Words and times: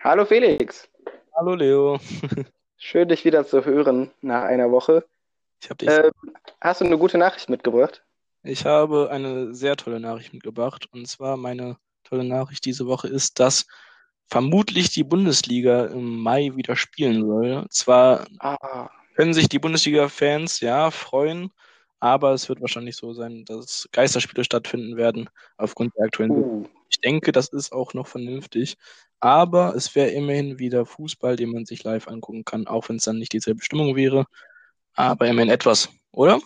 Hallo 0.00 0.24
Felix, 0.24 0.88
Hallo 1.34 1.54
Leo. 1.54 1.98
schön 2.78 3.08
dich 3.08 3.24
wieder 3.24 3.46
zu 3.46 3.64
hören 3.64 4.10
nach 4.20 4.44
einer 4.44 4.70
Woche. 4.70 5.04
Ich 5.62 5.70
habe 5.70 5.76
dich, 5.86 5.88
Ähm, 5.90 6.10
hast 6.60 6.80
du 6.80 6.84
eine 6.86 6.98
gute 6.98 7.18
Nachricht 7.18 7.48
mitgebracht? 7.48 8.02
ich 8.42 8.64
habe 8.64 9.10
eine 9.10 9.54
sehr 9.54 9.76
tolle 9.76 10.00
Nachricht 10.00 10.32
mitgebracht. 10.32 10.86
Und 10.92 11.06
zwar 11.06 11.36
meine 11.36 11.76
tolle 12.04 12.24
Nachricht 12.24 12.64
diese 12.64 12.86
Woche 12.86 13.08
ist, 13.08 13.38
dass 13.38 13.66
vermutlich 14.28 14.90
die 14.90 15.04
Bundesliga 15.04 15.86
im 15.86 16.18
Mai 16.22 16.52
wieder 16.54 16.76
spielen 16.76 17.26
soll. 17.26 17.66
Zwar 17.70 18.26
Ah, 18.38 18.88
können 19.14 19.34
sich 19.34 19.48
die 19.48 19.58
Bundesliga-Fans 19.58 20.60
ja 20.60 20.90
freuen, 20.90 21.50
aber 22.00 22.32
es 22.32 22.48
wird 22.48 22.60
wahrscheinlich 22.60 22.96
so 22.96 23.12
sein, 23.12 23.44
dass 23.44 23.88
Geisterspiele 23.92 24.44
stattfinden 24.44 24.96
werden 24.96 25.30
aufgrund 25.58 25.94
der 25.96 26.06
aktuellen 26.06 26.32
uh, 26.32 26.66
Ich 26.88 27.00
denke, 27.00 27.32
das 27.32 27.48
ist 27.48 27.72
auch 27.72 27.94
noch 27.94 28.06
vernünftig. 28.06 28.76
Aber 29.20 29.74
es 29.76 29.94
wäre 29.94 30.10
immerhin 30.10 30.58
wieder 30.58 30.86
Fußball, 30.86 31.36
den 31.36 31.52
man 31.52 31.66
sich 31.66 31.84
live 31.84 32.08
angucken 32.08 32.44
kann, 32.44 32.66
auch 32.66 32.88
wenn 32.88 32.96
es 32.96 33.04
dann 33.04 33.18
nicht 33.18 33.32
dieselbe 33.34 33.62
Stimmung 33.62 33.94
wäre. 33.96 34.24
Aber 34.94 35.26
immerhin 35.26 35.50
etwas, 35.50 35.90
oder? 36.12 36.40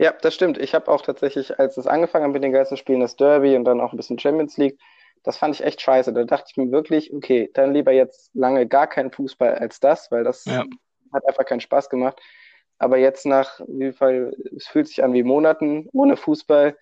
ja, 0.00 0.12
das 0.12 0.34
stimmt. 0.34 0.56
Ich 0.56 0.74
habe 0.74 0.90
auch 0.90 1.02
tatsächlich, 1.02 1.58
als 1.58 1.76
es 1.76 1.86
angefangen 1.86 2.24
hat 2.24 2.32
mit 2.32 2.42
den 2.42 2.52
Geisterspielen, 2.52 3.02
das 3.02 3.16
Derby 3.16 3.54
und 3.54 3.64
dann 3.64 3.82
auch 3.82 3.92
ein 3.92 3.98
bisschen 3.98 4.18
Champions 4.18 4.56
League, 4.56 4.78
das 5.22 5.36
fand 5.36 5.54
ich 5.54 5.62
echt 5.62 5.82
scheiße. 5.82 6.14
Da 6.14 6.24
dachte 6.24 6.46
ich 6.50 6.56
mir 6.56 6.72
wirklich, 6.72 7.12
okay, 7.12 7.50
dann 7.52 7.74
lieber 7.74 7.92
jetzt 7.92 8.30
lange 8.34 8.66
gar 8.66 8.86
keinen 8.86 9.12
Fußball 9.12 9.56
als 9.56 9.78
das, 9.78 10.10
weil 10.10 10.24
das 10.24 10.46
Ja, 10.46 10.64
hat 11.12 11.28
einfach 11.28 11.44
keinen 11.44 11.60
Spaß 11.60 11.90
gemacht. 11.90 12.18
Aber 12.80 12.96
jetzt 12.98 13.26
nach, 13.26 13.60
wie 13.68 13.92
viel, 13.92 14.34
es 14.56 14.66
fühlt 14.66 14.88
sich 14.88 15.04
an 15.04 15.12
wie 15.12 15.22
Monaten 15.22 15.88
ohne 15.92 16.16
Fußball, 16.16 16.76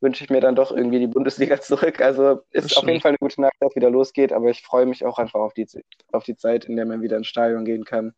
wünsche 0.00 0.24
ich 0.24 0.30
mir 0.30 0.40
dann 0.40 0.54
doch 0.54 0.70
irgendwie 0.72 1.00
die 1.00 1.08
Bundesliga 1.08 1.60
zurück. 1.60 2.00
Also 2.00 2.42
ist 2.50 2.76
auf 2.78 2.86
jeden. 2.86 3.00
Fall 3.00 3.10
eine 3.10 3.18
gute 3.18 3.40
Nachricht, 3.40 3.60
dass 3.60 3.70
es 3.72 3.76
wieder 3.76 3.90
losgeht, 3.90 4.32
aber 4.32 4.50
ich 4.50 4.62
freue 4.62 4.86
mich 4.86 5.04
auch 5.04 5.18
einfach 5.18 5.40
auf 5.40 5.52
die, 5.52 5.66
auf 6.12 6.24
die 6.24 6.36
Zeit, 6.36 6.64
in 6.64 6.76
der 6.76 6.86
man 6.86 7.02
wieder 7.02 7.16
ins 7.16 7.26
Stadion 7.26 7.64
gehen 7.64 7.84
kann 7.84 8.14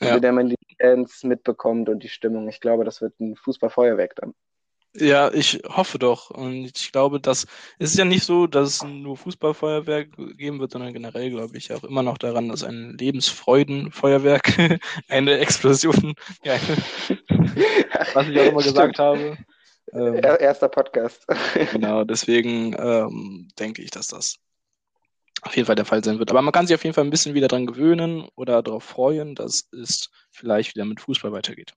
Ja. 0.00 0.16
in 0.16 0.22
der 0.22 0.32
man 0.32 0.48
die 0.48 0.56
Fans 0.80 1.22
mitbekommt 1.24 1.88
und 1.88 2.02
die 2.02 2.08
Stimmung. 2.08 2.48
Ich 2.48 2.60
glaube, 2.60 2.84
das 2.84 3.00
wird 3.02 3.20
ein 3.20 3.36
Fußballfeuerwerk 3.36 4.16
dann. 4.16 4.34
Ja, 4.94 5.32
ich 5.32 5.62
hoffe 5.66 5.98
doch. 5.98 6.30
Und 6.30 6.66
ich 6.76 6.92
glaube, 6.92 7.18
dass 7.18 7.46
es 7.78 7.92
ist 7.92 7.98
ja 7.98 8.04
nicht 8.04 8.24
so, 8.24 8.46
dass 8.46 8.68
es 8.68 8.82
nur 8.82 9.16
Fußballfeuerwerk 9.16 10.10
geben 10.36 10.60
wird, 10.60 10.72
sondern 10.72 10.92
generell 10.92 11.30
glaube 11.30 11.56
ich 11.56 11.72
auch 11.72 11.82
immer 11.84 12.02
noch 12.02 12.18
daran, 12.18 12.48
dass 12.50 12.62
ein 12.62 12.96
Lebensfreudenfeuerwerk, 12.98 14.52
eine 15.08 15.38
Explosion, 15.38 16.14
ja, 16.44 16.54
was 18.12 18.28
ich 18.28 18.38
auch 18.38 18.44
immer 18.46 18.62
gesagt 18.62 18.96
Stimmt. 18.96 18.98
habe. 18.98 19.38
Ähm, 19.94 20.14
Er- 20.16 20.40
Erster 20.40 20.68
Podcast. 20.68 21.26
genau, 21.72 22.04
deswegen 22.04 22.74
ähm, 22.78 23.48
denke 23.58 23.82
ich, 23.82 23.90
dass 23.90 24.08
das 24.08 24.36
auf 25.40 25.56
jeden 25.56 25.66
Fall 25.66 25.74
der 25.74 25.86
Fall 25.86 26.04
sein 26.04 26.18
wird. 26.18 26.30
Aber 26.30 26.42
man 26.42 26.52
kann 26.52 26.66
sich 26.66 26.74
auf 26.74 26.84
jeden 26.84 26.94
Fall 26.94 27.04
ein 27.04 27.10
bisschen 27.10 27.34
wieder 27.34 27.48
dran 27.48 27.66
gewöhnen 27.66 28.28
oder 28.36 28.62
darauf 28.62 28.84
freuen, 28.84 29.34
dass 29.34 29.68
es 29.72 30.10
vielleicht 30.30 30.74
wieder 30.74 30.84
mit 30.84 31.00
Fußball 31.00 31.32
weitergeht. 31.32 31.72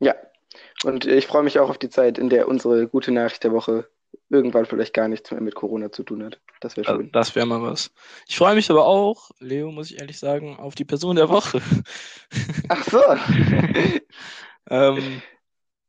Ja, 0.00 0.14
und 0.84 1.06
ich 1.06 1.26
freue 1.26 1.42
mich 1.42 1.58
auch 1.58 1.70
auf 1.70 1.78
die 1.78 1.90
Zeit, 1.90 2.18
in 2.18 2.28
der 2.28 2.48
unsere 2.48 2.86
gute 2.86 3.12
Nachricht 3.12 3.44
der 3.44 3.52
Woche 3.52 3.88
irgendwann 4.28 4.66
vielleicht 4.66 4.94
gar 4.94 5.08
nichts 5.08 5.30
mehr 5.30 5.40
mit 5.40 5.54
Corona 5.54 5.90
zu 5.92 6.02
tun 6.02 6.24
hat. 6.24 6.40
Das 6.60 6.76
wäre 6.76 6.86
schön. 6.86 7.10
das 7.12 7.34
wäre 7.34 7.46
mal 7.46 7.62
was. 7.62 7.90
Ich 8.28 8.36
freue 8.36 8.54
mich 8.54 8.70
aber 8.70 8.86
auch, 8.86 9.30
Leo, 9.38 9.70
muss 9.72 9.90
ich 9.90 10.00
ehrlich 10.00 10.18
sagen, 10.18 10.56
auf 10.56 10.74
die 10.74 10.84
Person 10.84 11.16
der 11.16 11.28
Woche. 11.28 11.60
Ach 12.68 12.84
so. 12.84 13.02
ähm, 14.70 15.22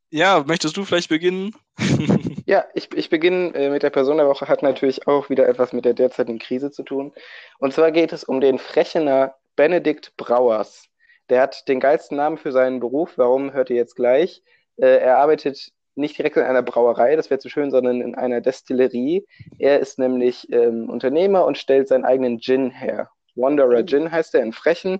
ja, 0.10 0.44
möchtest 0.46 0.76
du 0.78 0.84
vielleicht 0.84 1.10
beginnen? 1.10 1.56
Ja, 2.48 2.66
ich, 2.74 2.94
ich 2.96 3.10
beginne 3.10 3.54
äh, 3.54 3.70
mit 3.70 3.82
der 3.82 3.92
Person 3.92 4.18
der 4.18 4.28
Woche, 4.28 4.50
hat 4.50 4.62
natürlich 4.62 5.08
auch 5.08 5.30
wieder 5.30 5.48
etwas 5.48 5.72
mit 5.72 5.86
der 5.86 5.94
derzeitigen 5.94 6.40
Krise 6.40 6.70
zu 6.70 6.84
tun. 6.84 7.14
Und 7.60 7.72
zwar 7.74 7.92
geht 7.94 8.12
es 8.12 8.26
um 8.26 8.42
den 8.42 8.60
Frechener 8.60 9.36
Benedikt 9.56 10.18
Brauers. 10.18 10.90
Der 11.32 11.42
hat 11.42 11.70
den 11.70 11.80
geilsten 11.80 12.18
Namen 12.18 12.38
für 12.38 12.52
seinen 12.52 12.82
Beruf. 12.82 13.18
Warum, 13.18 13.54
hört 13.54 13.70
ihr 13.70 13.78
jetzt 13.78 13.96
gleich. 13.96 14.44
Äh, 14.76 14.98
er 14.98 15.18
arbeitet 15.18 15.72
nicht 15.96 16.18
direkt 16.18 16.36
in 16.36 16.44
einer 16.44 16.62
Brauerei, 16.62 17.16
das 17.16 17.30
wäre 17.30 17.40
zu 17.40 17.48
schön, 17.48 17.72
sondern 17.72 18.02
in 18.02 18.16
einer 18.16 18.42
Destillerie. 18.42 19.26
Er 19.58 19.80
ist 19.80 19.98
nämlich 19.98 20.52
ähm, 20.52 20.90
Unternehmer 20.90 21.46
und 21.46 21.58
stellt 21.58 21.88
seinen 21.88 22.04
eigenen 22.04 22.42
Gin 22.42 22.70
her. 22.70 23.10
Wanderer 23.36 23.86
Gin 23.86 24.12
heißt 24.12 24.36
er 24.36 24.44
in 24.44 24.52
Frechen. 24.52 25.00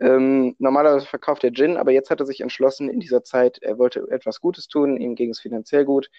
Ähm, 0.00 0.56
normalerweise 0.58 1.06
verkauft 1.06 1.44
er 1.44 1.52
Gin, 1.52 1.76
aber 1.76 1.92
jetzt 1.92 2.10
hat 2.10 2.18
er 2.18 2.26
sich 2.26 2.40
entschlossen, 2.40 2.90
in 2.90 2.98
dieser 2.98 3.22
Zeit, 3.22 3.58
er 3.62 3.78
wollte 3.78 4.04
etwas 4.10 4.40
Gutes 4.40 4.66
tun, 4.66 4.96
ihm 4.96 5.14
ging 5.14 5.30
es 5.30 5.38
finanziell 5.38 5.84
gut. 5.84 6.10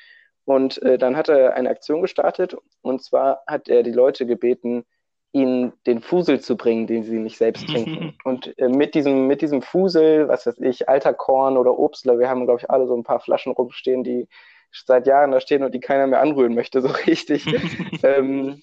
Und 0.46 0.82
äh, 0.84 0.98
dann 0.98 1.18
hat 1.18 1.28
er 1.28 1.56
eine 1.56 1.70
Aktion 1.70 2.02
gestartet 2.02 2.56
und 2.82 3.04
zwar 3.04 3.44
hat 3.46 3.68
er 3.68 3.84
die 3.84 3.92
Leute 3.92 4.26
gebeten, 4.26 4.86
ihnen 5.32 5.74
den 5.86 6.02
Fusel 6.02 6.40
zu 6.40 6.58
bringen, 6.58 6.88
den 6.88 7.04
sie 7.04 7.20
nicht 7.20 7.38
selbst 7.38 7.68
trinken. 7.68 8.18
Und 8.24 8.58
äh, 8.58 8.68
mit 8.68 8.96
diesem, 8.96 9.28
mit 9.28 9.42
diesem 9.42 9.62
Fusel, 9.62 10.28
was 10.28 10.46
weiß 10.46 10.60
ich, 10.60 10.90
alter 10.90 11.14
Korn 11.14 11.58
oder 11.58 11.78
Obstler, 11.78 12.18
wir 12.20 12.30
haben, 12.30 12.46
glaube 12.46 12.62
ich, 12.62 12.70
alle 12.70 12.88
so 12.88 12.96
ein 12.96 13.04
paar 13.04 13.20
Flaschen 13.20 13.52
rumstehen, 13.52 14.04
die 14.04 14.28
seit 14.72 15.08
Jahren 15.08 15.32
da 15.32 15.40
stehen 15.40 15.64
und 15.64 15.74
die 15.74 15.80
keiner 15.80 16.08
mehr 16.08 16.22
anrühren 16.22 16.56
möchte, 16.56 16.82
so 16.82 16.88
richtig. 17.08 17.46
ähm, 18.04 18.62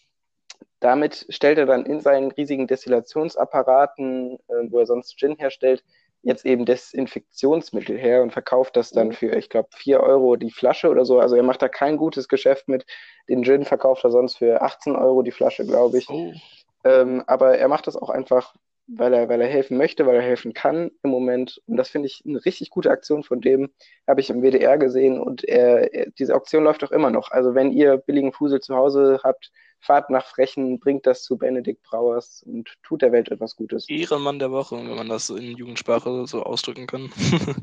damit 0.80 1.26
stellt 1.30 1.58
er 1.58 1.66
dann 1.66 1.86
in 1.86 2.00
seinen 2.00 2.30
riesigen 2.32 2.66
Destillationsapparaten, 2.66 4.38
äh, 4.48 4.70
wo 4.70 4.80
er 4.80 4.86
sonst 4.86 5.18
Gin 5.18 5.36
herstellt, 5.36 5.84
jetzt 6.22 6.44
eben 6.44 6.64
Desinfektionsmittel 6.64 7.96
her 7.96 8.22
und 8.22 8.32
verkauft 8.32 8.76
das 8.76 8.90
dann 8.90 9.12
für, 9.12 9.36
ich 9.36 9.48
glaube, 9.48 9.68
4 9.74 10.00
Euro 10.00 10.36
die 10.36 10.50
Flasche 10.50 10.88
oder 10.88 11.04
so. 11.04 11.20
Also 11.20 11.36
er 11.36 11.42
macht 11.42 11.62
da 11.62 11.68
kein 11.68 11.96
gutes 11.96 12.28
Geschäft 12.28 12.68
mit. 12.68 12.84
Den 13.28 13.44
Gin 13.44 13.64
verkauft 13.64 14.04
er 14.04 14.10
sonst 14.10 14.38
für 14.38 14.62
18 14.62 14.96
Euro 14.96 15.22
die 15.22 15.30
Flasche, 15.30 15.64
glaube 15.66 15.98
ich. 15.98 16.08
Oh, 16.08 16.32
Ähm, 16.84 17.22
aber 17.26 17.58
er 17.58 17.68
macht 17.68 17.86
das 17.86 17.96
auch 17.96 18.10
einfach, 18.10 18.54
weil 18.86 19.12
er, 19.14 19.28
weil 19.28 19.40
er 19.40 19.48
helfen 19.48 19.76
möchte, 19.76 20.06
weil 20.06 20.16
er 20.16 20.22
helfen 20.22 20.52
kann 20.52 20.90
im 21.02 21.10
Moment. 21.10 21.60
Und 21.66 21.76
das 21.76 21.88
finde 21.88 22.06
ich 22.06 22.22
eine 22.26 22.44
richtig 22.44 22.70
gute 22.70 22.90
Aktion 22.90 23.22
von 23.22 23.40
dem. 23.40 23.70
Habe 24.06 24.20
ich 24.20 24.30
im 24.30 24.42
WDR 24.42 24.78
gesehen 24.78 25.20
und 25.20 25.44
er, 25.44 25.92
er, 25.94 26.10
diese 26.18 26.34
Auktion 26.34 26.64
läuft 26.64 26.84
auch 26.84 26.92
immer 26.92 27.10
noch. 27.10 27.30
Also 27.30 27.54
wenn 27.54 27.72
ihr 27.72 27.98
billigen 27.98 28.32
Fusel 28.32 28.60
zu 28.60 28.76
Hause 28.76 29.20
habt, 29.22 29.50
fahrt 29.80 30.10
nach 30.10 30.26
Frechen, 30.26 30.78
bringt 30.78 31.06
das 31.06 31.22
zu 31.22 31.36
Benedikt 31.36 31.82
Brauers 31.82 32.42
und 32.46 32.74
tut 32.82 33.02
der 33.02 33.12
Welt 33.12 33.30
etwas 33.30 33.56
Gutes. 33.56 33.88
Ehrenmann 33.88 34.38
der 34.38 34.50
Woche, 34.50 34.76
wenn 34.76 34.96
man 34.96 35.08
das 35.08 35.30
in 35.30 35.56
Jugendsprache 35.56 36.26
so 36.26 36.42
ausdrücken 36.42 36.86
kann. 36.86 37.10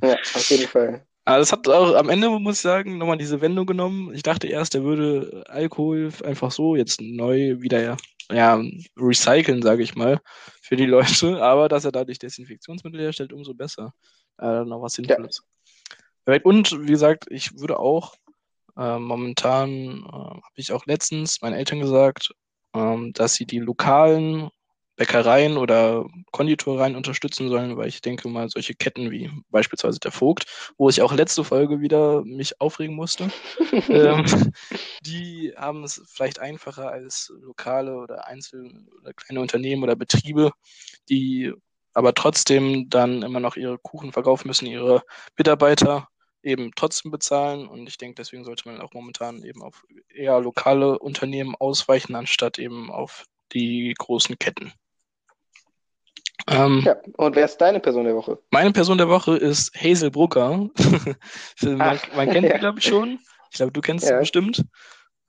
Ja, 0.03 0.13
auf 0.13 0.49
jeden 0.49 0.67
Fall. 0.67 1.05
Aber 1.25 1.37
das 1.37 1.53
hat 1.53 1.67
auch 1.69 1.95
am 1.95 2.09
Ende, 2.09 2.29
muss 2.29 2.57
ich 2.57 2.61
sagen, 2.61 2.97
nochmal 2.97 3.17
diese 3.17 3.39
Wendung 3.39 3.65
genommen. 3.65 4.13
Ich 4.13 4.23
dachte 4.23 4.47
erst, 4.47 4.75
er 4.75 4.83
würde 4.83 5.43
Alkohol 5.47 6.11
einfach 6.25 6.51
so 6.51 6.75
jetzt 6.75 6.99
neu 6.99 7.61
wieder 7.61 7.97
ja, 8.29 8.61
recyceln, 8.97 9.61
sage 9.61 9.83
ich 9.83 9.95
mal, 9.95 10.19
für 10.61 10.75
die 10.75 10.85
Leute. 10.85 11.41
Aber 11.41 11.69
dass 11.69 11.85
er 11.85 11.93
dadurch 11.93 12.19
Desinfektionsmittel 12.19 12.99
herstellt, 12.99 13.31
umso 13.31 13.53
besser. 13.53 13.93
Äh, 14.39 14.65
noch 14.65 14.81
was 14.81 14.93
Sinnvolles. 14.93 15.43
Perfekt. 16.25 16.45
Und 16.45 16.71
wie 16.81 16.91
gesagt, 16.91 17.25
ich 17.29 17.57
würde 17.57 17.79
auch 17.79 18.15
äh, 18.77 18.97
momentan, 18.99 20.05
äh, 20.05 20.11
habe 20.11 20.41
ich 20.55 20.71
auch 20.71 20.85
letztens 20.85 21.41
meinen 21.41 21.55
Eltern 21.55 21.79
gesagt, 21.79 22.33
ähm, 22.73 23.13
dass 23.13 23.35
sie 23.35 23.45
die 23.45 23.59
lokalen 23.59 24.49
Bäckereien 24.95 25.57
oder 25.57 26.05
Konditoreien 26.31 26.95
unterstützen 26.95 27.49
sollen, 27.49 27.77
weil 27.77 27.87
ich 27.87 28.01
denke 28.01 28.27
mal, 28.27 28.49
solche 28.49 28.75
Ketten 28.75 29.09
wie 29.09 29.31
beispielsweise 29.49 29.99
der 29.99 30.11
Vogt, 30.11 30.45
wo 30.77 30.87
ich 30.89 31.01
auch 31.01 31.13
letzte 31.13 31.43
Folge 31.43 31.81
wieder 31.81 32.23
mich 32.23 32.61
aufregen 32.61 32.95
musste, 32.95 33.31
ähm, 33.89 34.25
die 35.01 35.53
haben 35.57 35.83
es 35.83 36.01
vielleicht 36.07 36.39
einfacher 36.39 36.91
als 36.91 37.33
lokale 37.41 37.95
oder 37.95 38.27
Einzel- 38.27 38.85
oder 39.01 39.13
kleine 39.13 39.41
Unternehmen 39.41 39.83
oder 39.83 39.95
Betriebe, 39.95 40.51
die 41.09 41.51
aber 41.95 42.13
trotzdem 42.13 42.89
dann 42.89 43.23
immer 43.23 43.39
noch 43.39 43.55
ihre 43.55 43.77
Kuchen 43.77 44.11
verkaufen 44.11 44.47
müssen, 44.47 44.67
ihre 44.67 45.03
Mitarbeiter 45.37 46.07
eben 46.43 46.71
trotzdem 46.75 47.11
bezahlen. 47.11 47.67
Und 47.67 47.87
ich 47.87 47.97
denke, 47.97 48.15
deswegen 48.15 48.43
sollte 48.43 48.67
man 48.69 48.81
auch 48.81 48.93
momentan 48.93 49.43
eben 49.43 49.63
auf 49.63 49.85
eher 50.09 50.39
lokale 50.39 50.99
Unternehmen 50.99 51.55
ausweichen, 51.55 52.15
anstatt 52.15 52.59
eben 52.59 52.91
auf 52.91 53.25
die 53.53 53.93
großen 53.97 54.37
Ketten. 54.37 54.73
Ähm, 56.49 56.81
Ja, 56.85 56.97
und 57.17 57.35
wer 57.35 57.45
ist 57.45 57.57
deine 57.57 57.79
Person 57.79 58.03
der 58.05 58.15
Woche? 58.15 58.37
meine 58.51 58.71
Person 58.71 58.97
der 58.97 59.07
Woche 59.07 59.37
ist 59.37 59.73
Hazel 59.75 60.11
Brugger. 60.11 60.69
man, 61.61 61.99
man 62.15 62.29
kennt 62.29 62.47
ja. 62.49 62.57
glaube 62.59 62.79
ich, 62.79 62.85
schon. 62.85 63.19
Ich 63.51 63.57
glaube, 63.57 63.71
du 63.71 63.81
kennst 63.81 64.05
sie 64.05 64.11
Ja. 64.11 64.19
bestimmt. 64.19 64.63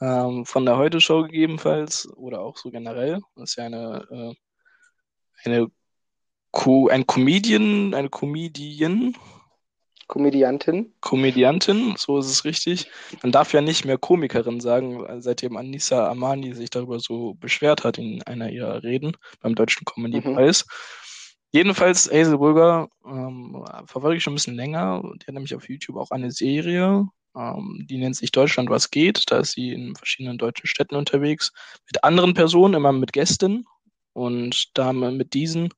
Ähm, 0.01 0.45
von 0.45 0.67
der 0.67 0.77
Heute-Show 0.77 1.23
gegebenenfalls 1.23 2.09
oder 2.17 2.41
auch 2.41 2.57
so 2.57 2.71
generell. 2.71 3.21
Das 3.37 3.51
ist 3.51 3.57
ja 3.57 3.65
eine, 3.67 4.07
äh, 4.11 4.35
eine 5.45 5.71
Co 6.51 6.89
ein 6.89 7.07
Comedian, 7.07 7.95
eine 7.95 8.09
Comedian, 8.11 9.17
Komödiantin. 10.07 10.93
Komödiantin, 11.01 11.95
so 11.97 12.19
ist 12.19 12.31
es 12.31 12.45
richtig. 12.45 12.91
Man 13.23 13.33
darf 13.33 13.53
ja 13.53 13.61
nicht 13.61 13.85
mehr 13.85 13.99
Komikerin 13.99 14.61
sagen, 14.61 15.05
seitdem 15.21 15.57
Anissa 15.57 16.09
Amani 16.09 16.55
sich 16.55 16.71
darüber 16.71 17.01
so 17.01 17.35
beschwert 17.35 17.85
hat 17.85 17.99
in 17.99 18.23
einer 18.23 18.51
ihrer 18.51 18.83
Reden 18.83 19.17
beim 19.41 19.55
Deutschen 19.55 19.85
Comedy-Preis. 19.85 20.67
Jedenfalls, 21.53 22.11
Hazel 22.11 22.39
Brugger 22.39 22.89
ähm, 23.07 23.65
verfolge 23.87 24.17
ich 24.17 24.23
schon 24.23 24.33
ein 24.33 24.37
bisschen 24.37 24.57
länger. 24.57 25.03
Die 25.05 25.27
hat 25.27 25.35
nämlich 25.35 25.55
auf 25.55 25.69
YouTube 25.69 25.97
auch 25.97 26.11
eine 26.11 26.33
Serie, 26.33 27.07
ähm, 27.37 27.87
die 27.89 27.99
nennt 27.99 28.17
sich 28.17 28.33
Deutschland 28.33 28.71
was 28.71 28.91
geht. 28.91 29.31
Da 29.31 29.39
ist 29.39 29.53
sie 29.53 29.73
in 29.73 29.95
verschiedenen 29.95 30.37
deutschen 30.39 30.67
Städten 30.67 30.97
unterwegs 30.97 31.53
mit 31.87 32.03
anderen 32.03 32.35
Personen, 32.35 32.75
immer 32.75 32.93
mit 32.93 33.13
Gästen. 33.13 33.67
Und 34.13 34.71
da 34.75 34.93
mit 34.93 35.35
diesen 35.35 35.71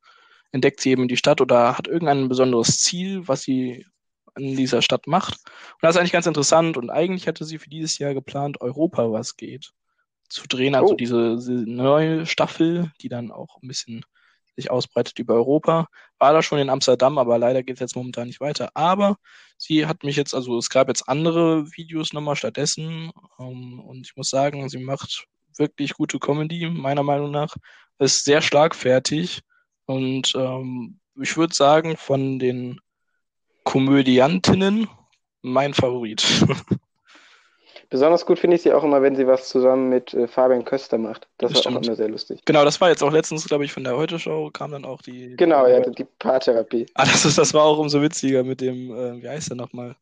entdeckt 0.52 0.80
sie 0.80 0.90
eben 0.90 1.08
die 1.08 1.16
Stadt 1.16 1.40
oder 1.40 1.76
hat 1.76 1.88
irgendein 1.88 2.28
besonderes 2.28 2.80
Ziel, 2.80 3.28
was 3.28 3.42
sie 3.42 3.86
in 4.36 4.56
dieser 4.56 4.82
Stadt 4.82 5.06
macht. 5.06 5.34
Und 5.44 5.82
das 5.82 5.94
ist 5.94 6.00
eigentlich 6.00 6.12
ganz 6.12 6.26
interessant. 6.26 6.76
Und 6.76 6.90
eigentlich 6.90 7.26
hatte 7.26 7.44
sie 7.44 7.58
für 7.58 7.70
dieses 7.70 7.98
Jahr 7.98 8.14
geplant, 8.14 8.60
Europa 8.60 9.10
was 9.12 9.36
geht 9.36 9.72
zu 10.28 10.46
drehen. 10.48 10.74
Also 10.74 10.92
Oh. 10.94 10.96
diese, 10.96 11.36
diese 11.36 11.52
neue 11.52 12.26
Staffel, 12.26 12.92
die 13.00 13.08
dann 13.08 13.30
auch 13.30 13.62
ein 13.62 13.68
bisschen 13.68 14.04
sich 14.56 14.70
ausbreitet 14.70 15.18
über 15.18 15.34
Europa. 15.34 15.86
War 16.18 16.32
da 16.32 16.42
schon 16.42 16.58
in 16.58 16.70
Amsterdam, 16.70 17.18
aber 17.18 17.38
leider 17.38 17.62
geht 17.62 17.76
es 17.76 17.80
jetzt 17.80 17.96
momentan 17.96 18.26
nicht 18.26 18.40
weiter. 18.40 18.70
Aber 18.74 19.16
sie 19.58 19.86
hat 19.86 20.02
mich 20.02 20.16
jetzt, 20.16 20.34
also 20.34 20.56
es 20.58 20.70
gab 20.70 20.88
jetzt 20.88 21.08
andere 21.08 21.66
Videos 21.76 22.12
nochmal 22.12 22.36
stattdessen. 22.36 23.10
Ähm, 23.38 23.80
und 23.80 24.06
ich 24.06 24.16
muss 24.16 24.30
sagen, 24.30 24.68
sie 24.68 24.78
macht 24.78 25.26
wirklich 25.58 25.94
gute 25.94 26.18
Comedy, 26.18 26.68
meiner 26.68 27.02
Meinung 27.02 27.30
nach. 27.30 27.54
Ist 27.98 28.24
sehr 28.24 28.40
schlagfertig. 28.42 29.40
Und 29.86 30.32
ähm, 30.34 31.00
ich 31.20 31.36
würde 31.36 31.54
sagen, 31.54 31.96
von 31.96 32.38
den 32.38 32.80
Komödiantinnen 33.66 34.88
mein 35.42 35.74
Favorit. 35.74 36.24
Besonders 37.90 38.24
gut 38.26 38.38
finde 38.38 38.56
ich 38.56 38.62
sie 38.62 38.72
auch 38.72 38.82
immer, 38.82 39.02
wenn 39.02 39.14
sie 39.14 39.26
was 39.26 39.48
zusammen 39.48 39.88
mit 39.88 40.14
äh, 40.14 40.26
Fabian 40.26 40.64
Köster 40.64 40.98
macht. 40.98 41.28
Das 41.38 41.52
war 41.54 41.72
auch 41.72 41.82
immer 41.82 41.94
sehr 41.94 42.08
lustig. 42.08 42.40
genau, 42.44 42.64
das 42.64 42.80
war 42.80 42.88
jetzt 42.88 43.02
auch 43.02 43.12
letztens, 43.12 43.46
glaube 43.46 43.64
ich, 43.64 43.72
von 43.72 43.84
der 43.84 43.96
Heute-Show, 43.96 44.50
kam 44.52 44.72
dann 44.72 44.84
auch 44.84 45.02
die. 45.02 45.36
Genau, 45.36 45.66
ja, 45.66 45.80
die 45.80 46.04
Paartherapie. 46.18 46.86
Ah, 46.94 47.04
das, 47.04 47.24
ist, 47.24 47.38
das 47.38 47.54
war 47.54 47.62
auch 47.64 47.78
umso 47.78 48.00
witziger 48.02 48.42
mit 48.44 48.60
dem, 48.60 48.90
äh, 48.90 49.22
wie 49.22 49.28
heißt 49.28 49.50
er 49.50 49.56
nochmal, 49.56 49.96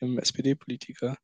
dem 0.00 0.18
SPD-Politiker. 0.18 1.16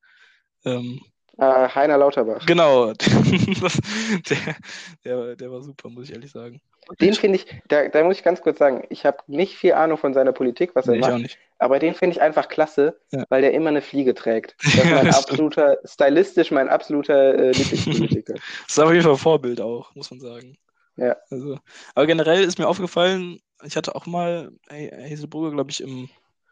Ähm, 0.64 1.00
Äh, 1.38 1.68
Heiner 1.68 1.96
Lauterbach. 1.98 2.44
genau, 2.46 2.92
das, 2.92 3.78
der, 4.28 4.56
der, 5.04 5.36
der 5.36 5.50
war 5.50 5.62
super, 5.62 5.88
muss 5.88 6.04
ich 6.04 6.12
ehrlich 6.12 6.30
sagen. 6.30 6.60
Den 7.00 7.14
finde 7.14 7.36
ich, 7.36 7.46
da, 7.68 7.88
da 7.88 8.02
muss 8.04 8.16
ich 8.18 8.24
ganz 8.24 8.40
kurz 8.42 8.58
sagen, 8.58 8.84
ich 8.90 9.06
habe 9.06 9.18
nicht 9.26 9.56
viel 9.56 9.72
Ahnung 9.72 9.98
von 9.98 10.12
seiner 10.14 10.32
Politik, 10.32 10.74
was 10.74 10.86
er 10.86 10.92
Nee, 10.92 10.98
ich 10.98 11.02
macht, 11.02 11.12
auch 11.12 11.18
nicht. 11.18 11.38
aber 11.58 11.78
den 11.78 11.94
finde 11.94 12.16
ich 12.16 12.20
einfach 12.22 12.48
klasse, 12.48 13.00
Ja. 13.12 13.24
weil 13.28 13.40
der 13.42 13.52
immer 13.54 13.68
eine 13.70 13.82
Fliege 13.82 14.14
trägt. 14.14 14.56
Das 14.62 14.74
ist 14.74 14.90
mein 14.90 15.14
absoluter, 15.14 15.78
stylistisch 15.84 16.50
mein 16.50 16.68
absoluter 16.68 17.34
äh, 17.34 17.52
Lieblingspolitiker. 17.52 18.34
Das 18.66 18.72
ist 18.76 18.78
auf 18.78 18.90
jeden 18.90 19.04
Fall 19.04 19.16
Vorbild 19.16 19.60
auch, 19.60 19.94
muss 19.94 20.10
man 20.10 20.20
sagen. 20.20 20.56
Ja. 20.96 21.16
Also, 21.30 21.58
aber 21.94 22.06
generell 22.06 22.42
ist 22.44 22.58
mir 22.58 22.68
aufgefallen, 22.68 23.40
ich 23.64 23.76
hatte 23.76 23.94
auch 23.94 24.06
mal 24.06 24.50
Hazelbrugger, 24.70 25.52
glaube 25.52 25.70
ich, 25.70 25.80
im, 25.82 26.10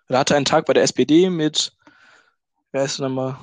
oder 0.09 0.21
hatte 0.21 0.37
einen 0.37 0.45
Tag 0.47 0.65
bei 0.67 0.73
der 0.73 0.85
SPD 0.85 1.29
mit, 1.29 1.73
wer 2.73 2.85
ist 2.85 2.99
denn 2.99 3.07
nochmal? 3.07 3.37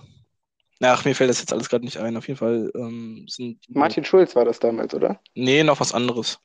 Ach, 0.82 1.06
mir 1.06 1.16
fällt 1.16 1.30
das 1.30 1.40
jetzt 1.40 1.52
alles 1.54 1.70
gerade 1.70 1.86
nicht 1.86 1.98
ein. 1.98 2.16
Auf 2.18 2.28
jeden 2.28 2.38
Fall 2.38 2.72
ähm, 2.76 3.26
sind 3.28 3.60
Martin 3.68 4.06
Schulz 4.06 4.36
war 4.36 4.46
das 4.46 4.60
damals, 4.60 4.94
oder? 4.94 5.20
Nee, 5.34 5.64
noch 5.64 5.80
was 5.80 5.92
anderes. 5.94 6.40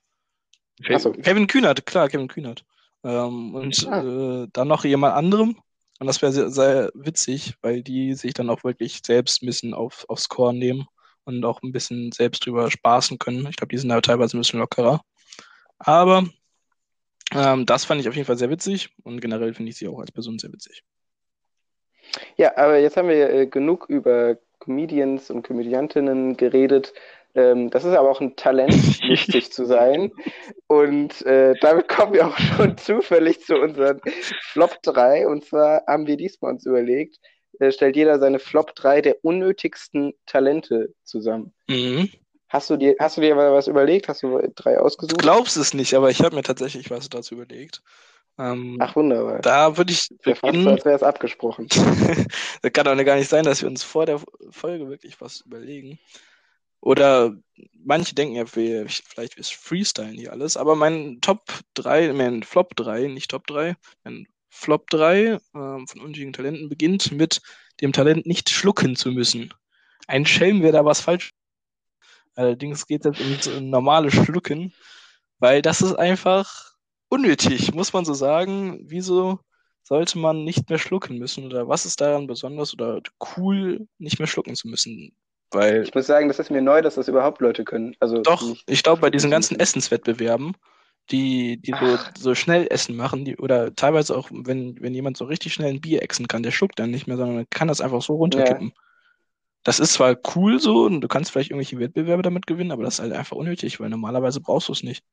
Ach 0.90 1.00
so. 1.00 1.12
Kevin 1.12 1.46
Kühnert, 1.46 1.87
klar, 1.87 2.08
Kevin 2.08 2.29
Kühnert. 2.29 2.64
Ähm, 3.05 3.55
und 3.55 3.87
Ah. 3.88 4.43
äh, 4.44 4.49
dann 4.52 4.69
noch 4.69 4.84
jemand 4.84 5.14
anderem. 5.14 5.56
Und 6.00 6.06
das 6.06 6.20
wäre 6.23 6.32
sehr, 6.32 6.50
sehr 6.50 6.90
witzig, 6.94 7.55
weil 7.62 7.82
die 7.82 8.14
sich 8.14 8.34
dann 8.34 8.50
auch 8.50 8.64
wirklich 8.64 9.00
selbst 9.05 9.43
ein 9.43 9.46
bisschen 9.46 9.73
auf, 9.75 10.05
aufs 10.08 10.29
Korn 10.29 10.58
nehmen 10.58 10.87
und 11.25 11.44
auch 11.44 11.62
ein 11.62 11.73
bisschen 11.73 12.11
selbst 12.11 12.44
drüber 12.44 12.70
spaßen 12.70 13.19
können. 13.19 13.46
Ich 13.49 13.56
glaube, 13.56 13.70
die 13.70 13.79
sind 13.79 13.88
da 13.88 14.00
teilweise 14.00 14.37
ein 14.37 14.40
bisschen 14.40 14.58
lockerer. 14.58 15.02
Aber 15.79 16.26
ähm, 17.32 17.67
das 17.67 17.85
fand 17.85 18.00
ich 18.00 18.08
auf 18.08 18.17
jeden 18.17 18.26
Fall 18.26 18.37
sehr 18.38 18.50
witzig 18.50 18.90
und 19.05 19.20
generell 19.20 19.55
finde 19.55 19.70
ich 19.70 19.76
sie 19.76 19.88
auch 19.88 20.00
als 20.00 20.11
Person 20.12 20.38
sehr 20.38 20.52
witzig. 20.52 20.82
Ja, 22.37 22.56
aber 22.56 22.78
jetzt 22.78 22.96
haben 22.96 23.08
wir 23.08 23.31
äh, 23.31 23.46
genug 23.46 23.87
über 23.88 24.37
Comedians 24.58 25.31
und 25.31 25.46
Komödiantinnen 25.46 26.37
geredet. 26.37 26.93
Ähm, 27.34 27.70
das 27.70 27.84
ist 27.84 27.94
aber 27.94 28.11
auch 28.11 28.20
ein 28.20 28.37
Talent, 28.37 29.00
lustig 29.02 29.52
zu 29.52 29.64
sein. 29.67 30.12
Und 30.67 31.23
äh, 31.26 31.55
damit 31.61 31.88
kommen 31.88 32.12
wir 32.14 32.26
auch 32.29 32.38
schon 32.38 32.76
zufällig 32.79 33.40
zu 33.40 33.56
unseren 33.56 34.00
Flop 34.40 34.82
3. 34.82 35.26
Und 35.29 35.44
zwar 35.44 35.82
haben 35.87 36.06
wir 36.06 36.17
diesmal 36.17 36.52
uns 36.52 36.67
überlegt, 36.67 37.19
äh, 37.61 37.73
stellt 37.73 37.96
jeder 37.96 38.19
seine 38.19 38.38
Flop 38.38 38.75
3 38.75 39.00
der 39.02 39.17
unnötigsten 39.25 40.14
Talente 40.26 40.94
zusammen. 41.05 41.55
Mhm. 41.69 42.08
Hast 42.49 42.70
du 42.70 42.76
dir, 42.76 42.94
hast 43.00 43.17
du 43.17 43.20
dir 43.20 43.37
was 43.37 43.67
überlegt? 43.67 44.08
Hast 44.08 44.23
du 44.23 44.40
drei 44.55 44.78
Du 45.06 45.17
ausgesucht? 45.17 45.17
glaubst 45.17 45.56
es 45.56 45.75
nicht, 45.75 45.94
aber 45.94 46.11
ich 46.11 46.23
habe 46.23 46.35
mir 46.37 46.43
tatsächlich 46.43 46.90
was 46.90 47.08
dazu 47.08 47.35
überlegt. 47.35 47.82
Ähm, 48.38 48.78
Ach, 48.78 48.96
wunderbar. 48.96 49.43
da 49.43 49.76
würde 49.78 49.93
ich 49.93 50.08
Ja, 50.25 50.35
fast 50.35 50.62
so, 50.62 50.70
als 50.70 50.85
wäre 50.85 50.96
es 50.96 51.02
abgesprochen. 51.02 51.70
das 52.62 52.73
kann 52.73 52.85
doch 52.85 53.05
gar 53.05 53.17
nicht 53.17 53.28
sein, 53.28 53.44
dass 53.44 53.62
wir 53.62 53.69
uns 53.69 53.82
vor 53.82 54.06
der 54.06 54.20
Folge 54.50 54.88
wirklich 54.88 55.20
was 55.20 55.40
überlegen. 55.43 55.99
Oder 56.82 57.37
manche 57.84 58.14
denken 58.14 58.34
ja, 58.34 58.44
vielleicht 58.44 59.37
wir 59.37 59.44
freestylen 59.44 60.14
hier 60.14 60.32
alles, 60.32 60.56
aber 60.56 60.75
mein 60.75 61.20
Top 61.20 61.61
3, 61.75 62.12
mein 62.12 62.43
Flop 62.43 62.75
3, 62.75 63.06
nicht 63.06 63.31
Top 63.31 63.46
3, 63.46 63.76
mein 64.02 64.26
Flop 64.50 64.90
3 64.90 65.38
ähm, 65.55 65.87
von 65.87 66.00
unnötigen 66.00 66.32
Talenten 66.32 66.69
beginnt 66.69 67.12
mit 67.12 67.40
dem 67.81 67.93
Talent, 67.93 68.26
nicht 68.26 68.50
schlucken 68.50 68.96
zu 68.96 69.12
müssen. 69.12 69.55
Ein 70.08 70.26
Schelm, 70.26 70.62
wer 70.62 70.73
da 70.73 70.84
was 70.84 71.00
falsch. 71.00 71.32
Allerdings 72.34 72.87
geht 72.87 73.06
es 73.06 73.20
ums 73.20 73.46
äh, 73.46 73.61
normale 73.61 74.11
Schlucken, 74.11 74.75
weil 75.38 75.62
das 75.62 75.82
ist 75.82 75.94
einfach 75.94 76.75
unnötig, 77.08 77.73
muss 77.75 77.93
man 77.93 78.05
so 78.05 78.14
sagen. 78.14 78.81
Wieso 78.88 79.38
sollte 79.85 80.19
man 80.19 80.44
nicht 80.44 80.69
mehr 80.69 80.78
schlucken 80.78 81.19
müssen? 81.19 81.44
Oder 81.44 81.69
was 81.69 81.87
ist 81.87 82.00
daran 82.00 82.26
besonders 82.26 82.73
oder 82.75 83.00
cool, 83.37 83.87
nicht 83.99 84.19
mehr 84.19 84.28
schlucken 84.28 84.56
zu 84.56 84.69
müssen? 84.69 85.14
Weil 85.52 85.82
Ich 85.82 85.94
muss 85.94 86.06
sagen, 86.06 86.28
das 86.28 86.38
ist 86.38 86.50
mir 86.50 86.62
neu, 86.62 86.82
dass 86.82 86.94
das 86.94 87.08
überhaupt 87.08 87.40
Leute 87.40 87.64
können. 87.64 87.94
Also 88.00 88.19
doch, 88.22 88.43
nicht 88.43 88.64
ich 88.66 88.82
glaube, 88.82 89.00
bei 89.00 89.10
diesen 89.10 89.31
ganzen. 89.31 89.58
Essenswettbewerben, 89.58 90.56
die, 91.10 91.58
die 91.58 91.75
so, 91.78 91.99
so 92.19 92.34
schnell 92.34 92.66
Essen 92.70 92.96
machen, 92.96 93.25
die, 93.25 93.37
oder 93.37 93.75
teilweise 93.75 94.16
auch, 94.16 94.28
wenn, 94.32 94.81
wenn 94.81 94.94
jemand 94.94 95.16
so 95.16 95.25
richtig 95.25 95.52
schnell 95.52 95.70
ein 95.70 95.81
Bier 95.81 96.02
exen 96.02 96.28
kann, 96.28 96.43
der 96.43 96.50
schluckt 96.50 96.78
dann 96.78 96.90
nicht 96.90 97.06
mehr, 97.06 97.16
sondern 97.16 97.46
kann 97.50 97.69
das 97.69 97.81
einfach 97.81 98.02
so 98.02 98.14
runterkippen. 98.14 98.72
Das 99.64 99.78
ist 99.78 99.93
zwar 99.93 100.16
cool 100.34 100.58
so 100.58 100.84
und 100.87 101.00
du 101.00 101.08
kannst 101.08 101.31
vielleicht 101.31 101.50
irgendwelche 101.50 101.78
Wettbewerbe 101.78 102.22
damit 102.22 102.46
gewinnen, 102.46 102.72
aber 102.72 102.82
das 102.82 102.94
ist 102.94 103.00
halt 103.00 103.12
einfach 103.12 103.37
unnötig, 103.37 103.78
weil 103.78 103.90
normalerweise 103.90 104.40
brauchst 104.40 104.69
du 104.69 104.72
es 104.72 104.82
nicht. 104.82 105.04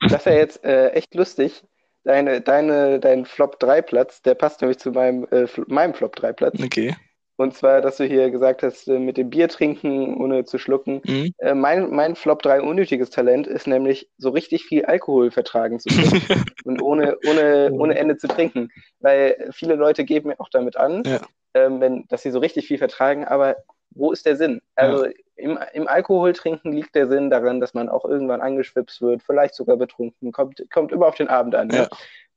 Das 0.00 0.12
ist 0.12 0.26
ja 0.26 0.32
jetzt 0.32 0.64
äh, 0.64 0.90
echt 0.90 1.14
lustig. 1.14 1.64
Deine, 2.04 2.40
deine, 2.40 3.00
dein 3.00 3.24
Flop 3.24 3.58
3 3.58 3.82
Platz, 3.82 4.22
der 4.22 4.34
passt 4.34 4.60
nämlich 4.60 4.78
zu 4.78 4.90
meinem, 4.92 5.26
äh, 5.30 5.46
meinem 5.66 5.94
Flop 5.94 6.14
3 6.16 6.32
Platz. 6.32 6.60
Okay. 6.62 6.94
Und 7.38 7.54
zwar, 7.54 7.80
dass 7.80 7.98
du 7.98 8.04
hier 8.04 8.30
gesagt 8.32 8.64
hast, 8.64 8.88
äh, 8.88 8.98
mit 8.98 9.16
dem 9.16 9.30
Bier 9.30 9.48
trinken, 9.48 10.16
ohne 10.20 10.44
zu 10.44 10.58
schlucken. 10.58 11.00
Mhm. 11.04 11.32
Äh, 11.38 11.54
mein, 11.54 11.88
mein 11.90 12.16
Flop 12.16 12.42
3 12.42 12.60
unnötiges 12.62 13.10
Talent 13.10 13.46
ist 13.46 13.68
nämlich, 13.68 14.10
so 14.18 14.30
richtig 14.30 14.64
viel 14.64 14.84
Alkohol 14.84 15.30
vertragen 15.30 15.78
zu 15.78 15.88
können 15.88 16.22
und 16.64 16.82
ohne, 16.82 17.16
ohne, 17.28 17.70
ohne 17.72 17.96
Ende 17.96 18.16
zu 18.16 18.26
trinken. 18.26 18.70
Weil 18.98 19.50
viele 19.52 19.76
Leute 19.76 20.04
geben 20.04 20.30
mir 20.30 20.40
auch 20.40 20.48
damit 20.50 20.76
an, 20.76 21.04
Ja. 21.06 21.20
ähm, 21.54 21.80
wenn, 21.80 22.06
dass 22.08 22.22
sie 22.22 22.32
so 22.32 22.40
richtig 22.40 22.66
viel 22.66 22.78
vertragen, 22.78 23.24
aber 23.24 23.56
wo 23.90 24.10
ist 24.10 24.26
der 24.26 24.34
Sinn? 24.36 24.60
Also 24.74 25.06
im, 25.36 25.58
im 25.72 25.86
Alkoholtrinken 25.86 26.72
liegt 26.72 26.96
der 26.96 27.06
Sinn 27.06 27.30
daran, 27.30 27.60
dass 27.60 27.72
man 27.72 27.88
auch 27.88 28.04
irgendwann 28.04 28.40
angeschwipst 28.40 29.00
wird, 29.00 29.22
vielleicht 29.22 29.54
sogar 29.54 29.76
betrunken, 29.76 30.32
kommt, 30.32 30.60
kommt 30.72 30.90
immer 30.90 31.06
auf 31.06 31.14
den 31.14 31.28
Abend 31.28 31.54
an. 31.54 31.70
Ja. 31.70 31.88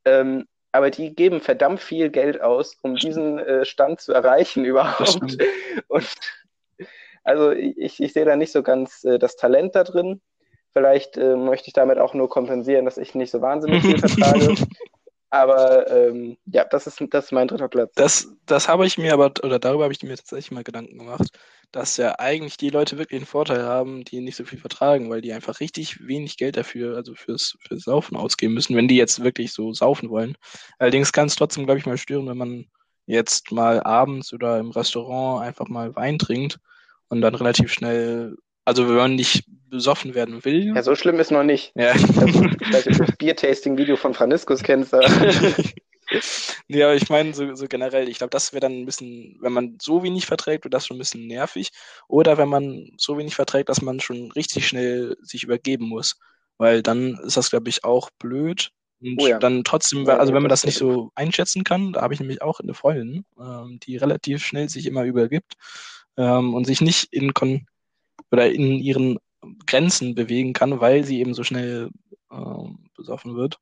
Ähm, 0.06 0.46
aber 0.72 0.90
die 0.90 1.14
geben 1.14 1.42
verdammt 1.42 1.82
viel 1.82 2.10
Geld 2.10 2.42
aus, 2.42 2.78
um 2.82 2.96
diesen 2.96 3.40
äh, 3.40 3.66
Stand 3.66 4.02
zu 4.02 4.14
erreichen 4.14 4.66
überhaupt. 4.66 5.38
Und 5.88 6.08
also 7.24 7.52
ich, 7.52 8.02
ich 8.02 8.14
sehe 8.14 8.26
da 8.26 8.36
nicht 8.36 8.52
so 8.52 8.64
ganz 8.64 9.04
äh, 9.04 9.20
das 9.20 9.36
Talent 9.36 9.76
da 9.76 9.84
drin. 9.84 10.22
Vielleicht 10.74 11.18
äh, 11.18 11.36
möchte 11.36 11.68
ich 11.68 11.74
damit 11.74 11.98
auch 11.98 12.14
nur 12.14 12.30
kompensieren, 12.30 12.86
dass 12.86 12.98
ich 12.98 13.14
nicht 13.14 13.32
so 13.32 13.42
wahnsinnig 13.42 13.82
viel 13.82 13.98
vertrage. 14.08 14.56
Aber 15.30 15.90
ähm, 15.90 16.38
ja, 16.46 16.66
das 16.66 16.88
ist, 16.88 17.02
das 17.10 17.26
ist 17.26 17.32
mein 17.32 17.48
dritter 17.48 17.70
Platz. 17.70 17.94
Das, 17.96 18.28
das 18.46 18.68
habe 18.68 18.86
ich 18.86 18.98
mir 18.98 19.14
aber, 19.14 19.32
oder 19.44 19.60
darüber 19.60 19.84
habe 19.84 19.94
ich 19.94 20.04
mir 20.04 20.16
tatsächlich 20.16 20.52
mal 20.52 20.64
Gedanken 20.64 20.98
gemacht, 20.98 21.30
dass 21.72 21.98
ja 21.98 22.20
eigentlich 22.20 22.58
die 22.58 22.70
Leute 22.70 22.98
wirklich 22.98 23.20
einen 23.20 23.28
Vorteil 23.28 23.64
haben, 23.64 24.04
die 24.04 24.20
nicht 24.20 24.36
so 24.36 24.44
viel 24.44 24.60
vertragen, 24.60 25.10
weil 25.10 25.22
die 25.22 25.34
einfach 25.34 25.60
richtig 25.60 26.06
wenig 26.06 26.38
Geld 26.38 26.58
dafür, 26.58 26.98
also 26.98 27.16
fürs, 27.16 27.58
fürs 27.66 27.84
Saufen 27.84 28.18
ausgeben 28.18 28.54
müssen, 28.54 28.76
wenn 28.76 28.88
die 28.88 28.98
jetzt 28.98 29.24
wirklich 29.24 29.54
so 29.54 29.74
saufen 29.74 30.10
wollen. 30.10 30.38
Allerdings 30.80 31.14
kann 31.14 31.28
es 31.28 31.36
trotzdem, 31.36 31.66
glaube 31.66 31.80
ich, 31.80 31.86
mal 31.86 31.98
stören, 31.98 32.28
wenn 32.28 32.38
man 32.38 32.66
jetzt 33.06 33.52
mal 33.52 33.82
abends 33.84 34.34
oder 34.34 34.60
im 34.60 34.72
Restaurant 34.72 35.46
einfach 35.46 35.68
mal 35.68 35.96
Wein 35.96 36.20
trinkt 36.20 36.60
und 37.08 37.22
dann 37.22 37.36
relativ 37.36 37.72
schnell, 37.72 38.36
also 38.66 38.88
wenn 38.88 38.96
man 38.96 39.16
nicht 39.16 39.46
besoffen 39.70 40.14
werden 40.14 40.44
will. 40.44 40.74
Ja, 40.76 40.84
so 40.84 40.96
schlimm 40.96 41.20
ist 41.20 41.32
noch 41.32 41.44
nicht. 41.44 41.72
Ja. 41.76 41.94
Du 41.94 42.50
das 42.72 43.18
Biertasting-Video 43.18 43.96
von 43.96 44.14
Franziskus 44.14 44.62
kennst. 44.62 44.94
Ja, 46.68 46.88
aber 46.88 46.96
ich 46.96 47.10
meine, 47.10 47.34
so, 47.34 47.56
so 47.56 47.68
generell, 47.68 48.10
ich 48.10 48.18
glaube, 48.18 48.32
das 48.32 48.54
wäre 48.54 48.62
dann 48.62 48.82
ein 48.82 48.86
bisschen, 48.86 49.38
wenn 49.42 49.54
man 49.54 49.78
so 49.82 50.04
wenig 50.04 50.26
verträgt, 50.26 50.64
wird 50.66 50.74
das 50.74 50.88
schon 50.88 50.98
ein 50.98 51.00
bisschen 51.00 51.28
nervig. 51.28 51.72
Oder 52.08 52.38
wenn 52.38 52.50
man 52.50 52.92
so 52.98 53.18
wenig 53.18 53.36
verträgt, 53.36 53.70
dass 53.70 53.82
man 53.82 54.00
schon 54.00 54.32
richtig 54.32 54.68
schnell 54.68 55.16
sich 55.22 55.44
übergeben 55.44 55.88
muss. 55.88 56.18
Weil 56.58 56.82
dann 56.84 57.18
ist 57.26 57.38
das, 57.38 57.50
glaube 57.50 57.70
ich, 57.70 57.84
auch 57.84 58.10
blöd. 58.20 58.72
Und 59.02 59.20
Oh 59.20 59.28
ja. 59.28 59.40
dann 59.40 59.64
trotzdem, 59.64 60.08
also 60.08 60.34
wenn 60.34 60.44
man 60.44 60.50
das 60.50 60.62
das 60.62 60.68
nicht 60.68 60.78
so 60.78 61.12
einschätzen 61.16 61.64
kann, 61.64 61.94
da 61.94 62.02
habe 62.02 62.14
ich 62.14 62.20
nämlich 62.20 62.42
auch 62.42 62.60
eine 62.60 62.76
Freundin, 62.76 63.26
ähm, 63.40 63.80
die 63.82 63.98
relativ 63.98 64.46
schnell 64.46 64.70
sich 64.70 64.86
immer 64.86 65.06
übergibt 65.06 65.56
ähm, 66.18 66.54
und 66.54 66.66
sich 66.66 66.82
nicht 66.82 67.12
in 67.12 67.34
Kon 67.34 67.66
oder 68.32 68.52
in 68.52 68.80
ihren 68.80 69.18
Grenzen 69.66 70.14
bewegen 70.14 70.54
kann, 70.54 70.80
weil 70.80 71.04
sie 71.04 71.20
eben 71.20 71.34
so 71.34 71.44
schnell 71.44 71.90
ähm, 72.32 72.86
besoffen 72.96 73.36
wird. 73.36 73.58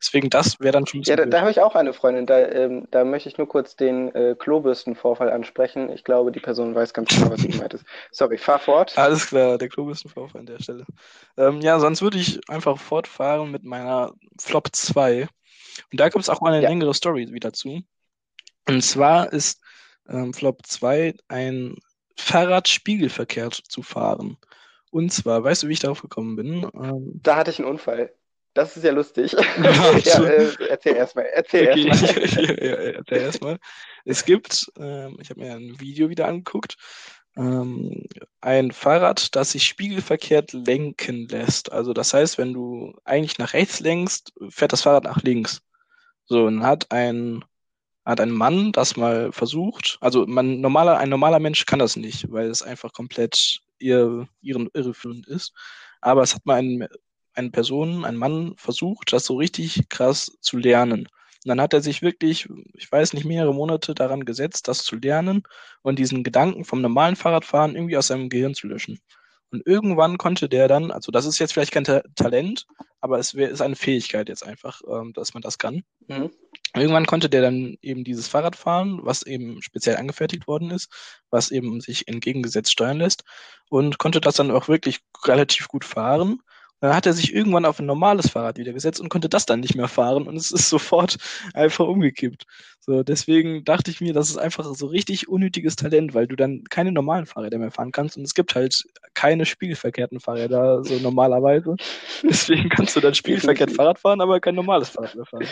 Deswegen, 0.00 0.30
das 0.30 0.58
wäre 0.60 0.72
dann 0.72 0.86
schon. 0.86 1.02
Ja, 1.02 1.14
da, 1.14 1.26
da 1.26 1.40
habe 1.40 1.50
ich 1.50 1.60
auch 1.60 1.74
eine 1.74 1.92
Freundin. 1.92 2.24
Da, 2.24 2.38
ähm, 2.38 2.88
da 2.90 3.04
möchte 3.04 3.28
ich 3.28 3.36
nur 3.36 3.46
kurz 3.46 3.76
den 3.76 4.14
äh, 4.14 4.34
Klobürstenvorfall 4.38 5.30
ansprechen. 5.30 5.90
Ich 5.90 6.04
glaube, 6.04 6.32
die 6.32 6.40
Person 6.40 6.74
weiß 6.74 6.94
ganz 6.94 7.10
genau, 7.10 7.30
was 7.30 7.42
gemeint 7.42 7.74
ist. 7.74 7.84
Sorry, 8.10 8.38
fahr 8.38 8.58
fort. 8.58 8.96
Alles 8.96 9.26
klar, 9.26 9.58
der 9.58 9.68
Klobürstenvorfall 9.68 10.40
an 10.40 10.46
der 10.46 10.58
Stelle. 10.58 10.86
Ähm, 11.36 11.60
ja, 11.60 11.78
sonst 11.78 12.00
würde 12.00 12.18
ich 12.18 12.40
einfach 12.48 12.78
fortfahren 12.78 13.50
mit 13.50 13.62
meiner 13.62 14.14
Flop 14.40 14.68
2. 14.72 15.28
Und 15.92 16.00
da 16.00 16.08
gibt 16.08 16.22
es 16.22 16.30
auch 16.30 16.40
mal 16.40 16.54
eine 16.54 16.62
ja. 16.62 16.68
längere 16.70 16.94
Story 16.94 17.28
wieder 17.30 17.52
zu. 17.52 17.82
Und 18.66 18.82
zwar 18.82 19.32
ist 19.32 19.60
ähm, 20.08 20.32
Flop 20.32 20.64
2 20.64 21.14
ein 21.28 21.76
Fahrrad 22.16 22.68
spiegelverkehrt 22.68 23.54
zu 23.54 23.82
fahren. 23.82 24.38
Und 24.90 25.12
zwar, 25.12 25.44
weißt 25.44 25.62
du, 25.62 25.68
wie 25.68 25.74
ich 25.74 25.80
darauf 25.80 26.02
gekommen 26.02 26.36
bin? 26.36 26.68
Ähm, 26.74 27.20
da 27.22 27.36
hatte 27.36 27.50
ich 27.50 27.58
einen 27.58 27.68
Unfall. 27.68 28.12
Das 28.54 28.76
ist 28.76 28.82
ja 28.82 28.92
lustig. 28.92 29.32
ja, 30.04 30.24
äh, 30.24 30.52
erzähl 30.68 30.96
erstmal. 30.96 31.26
Erzähl 31.26 31.68
okay, 31.70 31.86
erstmal. 31.86 32.56
ja, 32.64 32.64
ja, 32.64 32.90
erzähl 32.92 33.18
erstmal. 33.18 33.58
Es 34.04 34.24
gibt, 34.24 34.70
ähm, 34.76 35.18
ich 35.20 35.30
habe 35.30 35.40
mir 35.40 35.54
ein 35.54 35.78
Video 35.78 36.08
wieder 36.08 36.26
angeguckt, 36.26 36.76
ähm, 37.36 38.06
ein 38.40 38.72
Fahrrad, 38.72 39.34
das 39.36 39.52
sich 39.52 39.64
spiegelverkehrt 39.64 40.52
lenken 40.52 41.28
lässt. 41.28 41.70
Also 41.70 41.92
das 41.92 42.12
heißt, 42.12 42.38
wenn 42.38 42.52
du 42.52 42.94
eigentlich 43.04 43.38
nach 43.38 43.52
rechts 43.52 43.80
lenkst, 43.80 44.32
fährt 44.48 44.72
das 44.72 44.82
Fahrrad 44.82 45.04
nach 45.04 45.22
links. 45.22 45.62
So, 46.24 46.46
und 46.46 46.62
hat 46.64 46.90
ein 46.90 47.44
hat 48.04 48.20
ein 48.20 48.30
Mann 48.30 48.72
das 48.72 48.96
mal 48.96 49.30
versucht. 49.32 49.98
Also 50.00 50.26
man 50.26 50.60
normaler 50.60 50.98
ein 50.98 51.10
normaler 51.10 51.38
Mensch 51.38 51.66
kann 51.66 51.78
das 51.78 51.96
nicht, 51.96 52.30
weil 52.32 52.48
es 52.48 52.62
einfach 52.62 52.92
komplett 52.92 53.60
ihr, 53.78 54.26
ihren 54.40 54.68
irreführend 54.72 55.26
ist. 55.28 55.52
Aber 56.00 56.22
es 56.22 56.34
hat 56.34 56.46
mal 56.46 56.56
ein 56.56 56.88
eine 57.34 57.50
Person, 57.50 58.04
ein 58.04 58.16
Mann 58.16 58.54
versucht, 58.56 59.12
das 59.12 59.24
so 59.24 59.36
richtig 59.36 59.88
krass 59.88 60.36
zu 60.40 60.56
lernen. 60.56 61.08
Und 61.44 61.48
dann 61.48 61.60
hat 61.60 61.72
er 61.72 61.80
sich 61.80 62.02
wirklich, 62.02 62.48
ich 62.74 62.90
weiß 62.90 63.14
nicht, 63.14 63.24
mehrere 63.24 63.54
Monate 63.54 63.94
daran 63.94 64.26
gesetzt, 64.26 64.68
das 64.68 64.84
zu 64.84 64.96
lernen 64.96 65.42
und 65.82 65.98
diesen 65.98 66.22
Gedanken 66.22 66.64
vom 66.64 66.82
normalen 66.82 67.16
Fahrradfahren 67.16 67.74
irgendwie 67.74 67.96
aus 67.96 68.08
seinem 68.08 68.28
Gehirn 68.28 68.54
zu 68.54 68.66
löschen. 68.66 69.00
Und 69.50 69.66
irgendwann 69.66 70.18
konnte 70.18 70.48
der 70.48 70.68
dann, 70.68 70.90
also 70.90 71.10
das 71.10 71.26
ist 71.26 71.38
jetzt 71.38 71.52
vielleicht 71.52 71.72
kein 71.72 71.84
Ta 71.84 72.02
Talent, 72.14 72.66
aber 73.00 73.18
es 73.18 73.34
wär, 73.34 73.48
ist 73.50 73.62
eine 73.62 73.74
Fähigkeit 73.74 74.28
jetzt 74.28 74.46
einfach, 74.46 74.80
ähm, 74.88 75.12
dass 75.12 75.34
man 75.34 75.42
das 75.42 75.58
kann. 75.58 75.82
Mhm. 76.06 76.30
Irgendwann 76.74 77.06
konnte 77.06 77.28
der 77.28 77.42
dann 77.42 77.76
eben 77.82 78.04
dieses 78.04 78.28
Fahrrad 78.28 78.54
fahren, 78.54 79.00
was 79.02 79.24
eben 79.24 79.60
speziell 79.60 79.96
angefertigt 79.96 80.46
worden 80.46 80.70
ist, 80.70 80.88
was 81.30 81.50
eben 81.50 81.80
sich 81.80 82.06
entgegengesetzt 82.06 82.70
steuern 82.70 82.98
lässt 82.98 83.24
und 83.70 83.98
konnte 83.98 84.20
das 84.20 84.36
dann 84.36 84.52
auch 84.52 84.68
wirklich 84.68 85.00
relativ 85.24 85.66
gut 85.66 85.84
fahren 85.84 86.40
dann 86.80 86.94
hat 86.94 87.06
er 87.06 87.12
sich 87.12 87.34
irgendwann 87.34 87.64
auf 87.64 87.78
ein 87.78 87.86
normales 87.86 88.30
Fahrrad 88.30 88.58
wieder 88.58 88.72
gesetzt 88.72 89.00
und 89.00 89.08
konnte 89.08 89.28
das 89.28 89.46
dann 89.46 89.60
nicht 89.60 89.74
mehr 89.74 89.88
fahren 89.88 90.26
und 90.26 90.36
es 90.36 90.50
ist 90.50 90.68
sofort 90.70 91.18
einfach 91.54 91.86
umgekippt. 91.86 92.44
So, 92.80 93.02
deswegen 93.02 93.64
dachte 93.64 93.90
ich 93.90 94.00
mir, 94.00 94.14
das 94.14 94.30
ist 94.30 94.38
einfach 94.38 94.64
so 94.74 94.86
richtig 94.86 95.28
unnötiges 95.28 95.76
Talent, 95.76 96.14
weil 96.14 96.26
du 96.26 96.36
dann 96.36 96.64
keine 96.64 96.92
normalen 96.92 97.26
Fahrräder 97.26 97.58
mehr 97.58 97.70
fahren 97.70 97.92
kannst 97.92 98.16
und 98.16 98.24
es 98.24 98.34
gibt 98.34 98.54
halt 98.54 98.84
keine 99.14 99.44
spiegelverkehrten 99.44 100.20
Fahrräder 100.20 100.82
so 100.84 100.94
normalerweise. 100.98 101.76
Deswegen 102.22 102.68
kannst 102.70 102.96
du 102.96 103.00
dann 103.00 103.14
spiegelverkehrt 103.14 103.72
Fahrrad 103.72 103.98
fahren, 103.98 104.20
aber 104.20 104.40
kein 104.40 104.54
normales 104.54 104.90
Fahrrad 104.90 105.14
mehr 105.14 105.26
fahren. 105.26 105.46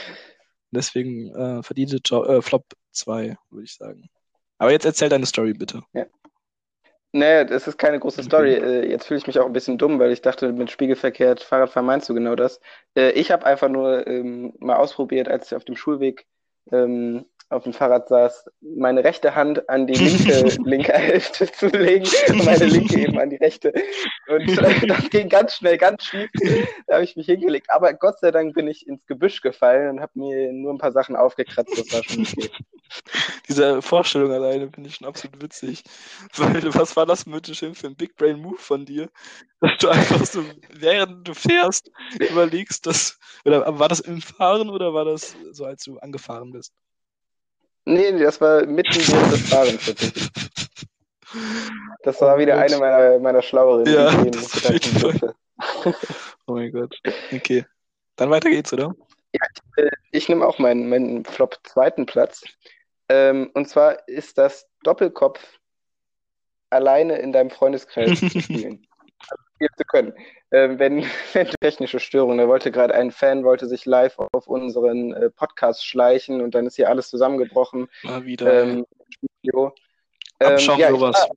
Deswegen 0.70 1.34
äh, 1.34 1.62
verdiente 1.62 2.00
jo 2.04 2.24
äh, 2.24 2.42
Flop 2.42 2.64
2, 2.92 3.36
würde 3.50 3.64
ich 3.64 3.74
sagen. 3.74 4.08
Aber 4.58 4.72
jetzt 4.72 4.84
erzähl 4.84 5.08
deine 5.08 5.26
Story 5.26 5.52
bitte. 5.52 5.82
Ja. 5.92 6.06
Naja, 7.12 7.44
das 7.44 7.66
ist 7.66 7.78
keine 7.78 7.98
große 7.98 8.22
Story. 8.22 8.54
Äh, 8.54 8.90
jetzt 8.90 9.06
fühle 9.06 9.18
ich 9.18 9.26
mich 9.26 9.38
auch 9.38 9.46
ein 9.46 9.52
bisschen 9.52 9.78
dumm, 9.78 9.98
weil 9.98 10.12
ich 10.12 10.20
dachte, 10.20 10.52
mit 10.52 10.70
spiegelverkehrt 10.70 11.42
Fahrradfahren 11.42 11.86
meinst 11.86 12.08
du 12.08 12.14
genau 12.14 12.34
das. 12.36 12.60
Äh, 12.94 13.12
ich 13.12 13.30
habe 13.30 13.46
einfach 13.46 13.68
nur 13.68 14.06
ähm, 14.06 14.52
mal 14.58 14.76
ausprobiert, 14.76 15.28
als 15.28 15.46
ich 15.46 15.56
auf 15.56 15.64
dem 15.64 15.76
Schulweg 15.76 16.26
ähm, 16.70 17.24
auf 17.50 17.64
dem 17.64 17.72
Fahrrad 17.72 18.08
saß, 18.08 18.50
meine 18.60 19.04
rechte 19.04 19.34
Hand 19.34 19.68
an 19.68 19.86
die 19.86 19.94
linke, 19.94 20.56
linke 20.64 20.92
Hälfte 20.92 21.50
zu 21.50 21.66
legen 21.68 22.06
und 22.28 22.44
meine 22.44 22.66
linke 22.66 23.00
eben 23.00 23.18
an 23.18 23.30
die 23.30 23.36
rechte. 23.36 23.72
Und 24.28 24.48
äh, 24.58 24.86
das 24.86 25.08
ging 25.10 25.28
ganz 25.28 25.54
schnell, 25.54 25.78
ganz 25.78 26.04
schief. 26.04 26.28
Da 26.86 26.94
habe 26.94 27.04
ich 27.04 27.16
mich 27.16 27.26
hingelegt. 27.26 27.68
Aber 27.70 27.94
Gott 27.94 28.20
sei 28.20 28.30
Dank 28.30 28.54
bin 28.54 28.68
ich 28.68 28.86
ins 28.86 29.06
Gebüsch 29.06 29.40
gefallen 29.40 29.88
und 29.90 30.00
habe 30.00 30.12
mir 30.14 30.52
nur 30.52 30.74
ein 30.74 30.78
paar 30.78 30.92
Sachen 30.92 31.16
aufgekratzt. 31.16 31.78
Das 31.78 31.92
war 31.92 32.04
schon 32.04 32.22
okay. 32.22 32.50
Diese 33.48 33.82
Vorstellung 33.82 34.32
alleine 34.32 34.70
finde 34.70 34.88
ich 34.88 34.96
schon 34.96 35.06
absolut 35.06 35.42
witzig. 35.42 35.82
Weil, 36.36 36.74
was 36.74 36.96
war 36.96 37.06
das 37.06 37.26
mit 37.26 37.46
für 37.46 37.86
ein 37.86 37.96
Big 37.96 38.16
Brain 38.16 38.40
Move 38.40 38.58
von 38.58 38.84
dir? 38.84 39.10
Dass 39.60 39.78
du 39.78 39.88
einfach 39.88 40.24
so, 40.24 40.44
während 40.70 41.26
du 41.26 41.34
fährst, 41.34 41.90
überlegst, 42.18 42.86
dass, 42.86 43.18
oder 43.44 43.78
war 43.78 43.88
das 43.88 44.00
im 44.00 44.20
Fahren 44.20 44.70
oder 44.70 44.94
war 44.94 45.04
das 45.04 45.34
so, 45.52 45.64
als 45.64 45.84
du 45.84 45.98
angefahren 45.98 46.52
bist? 46.52 46.72
Nee, 47.88 48.18
das 48.18 48.38
war 48.40 48.66
mitten 48.66 48.94
während 48.94 49.32
des 49.32 49.48
Fahrens 49.48 49.86
tatsächlich. 49.86 50.28
Das 52.02 52.20
war 52.20 52.36
oh 52.36 52.38
wieder 52.38 52.58
eine 52.58 52.76
meiner, 52.78 53.18
meiner 53.18 53.40
schlaueren 53.40 53.86
ja, 53.86 54.12
Ideen. 54.20 54.32
Das 54.32 55.24
oh 56.46 56.52
mein 56.52 56.70
Gott. 56.70 56.94
Okay. 57.32 57.64
Dann 58.16 58.30
weiter 58.30 58.50
geht's, 58.50 58.72
oder? 58.74 58.94
Ja, 59.32 59.40
ich, 59.54 59.84
äh, 59.84 59.90
ich 60.10 60.28
nehme 60.28 60.46
auch 60.46 60.58
meinen, 60.58 60.90
meinen 60.90 61.24
Flop 61.24 61.58
zweiten 61.64 62.04
Platz. 62.04 62.44
Ähm, 63.08 63.50
und 63.54 63.68
zwar 63.70 64.06
ist 64.06 64.36
das 64.36 64.68
Doppelkopf 64.82 65.40
alleine 66.68 67.16
in 67.16 67.32
deinem 67.32 67.50
Freundeskreis 67.50 68.20
zu 68.20 68.28
spielen. 68.40 68.86
Also 69.28 69.74
zu 69.78 69.84
können. 69.84 70.12
Ähm, 70.50 70.78
wenn, 70.78 71.04
wenn 71.32 71.48
technische 71.60 72.00
Störung, 72.00 72.38
da 72.38 72.48
wollte 72.48 72.70
gerade 72.70 72.94
ein 72.94 73.10
Fan, 73.10 73.44
wollte 73.44 73.66
sich 73.66 73.84
live 73.86 74.18
auf 74.18 74.46
unseren 74.46 75.12
äh, 75.12 75.30
Podcast 75.30 75.84
schleichen 75.86 76.40
und 76.40 76.54
dann 76.54 76.66
ist 76.66 76.76
hier 76.76 76.88
alles 76.88 77.10
zusammengebrochen. 77.10 77.88
Mal 78.02 78.24
wieder. 78.24 78.62
Ähm, 78.62 78.86
Studio. 79.10 79.74
Ähm, 80.40 80.58
ja, 80.78 80.90
sowas. 80.90 81.28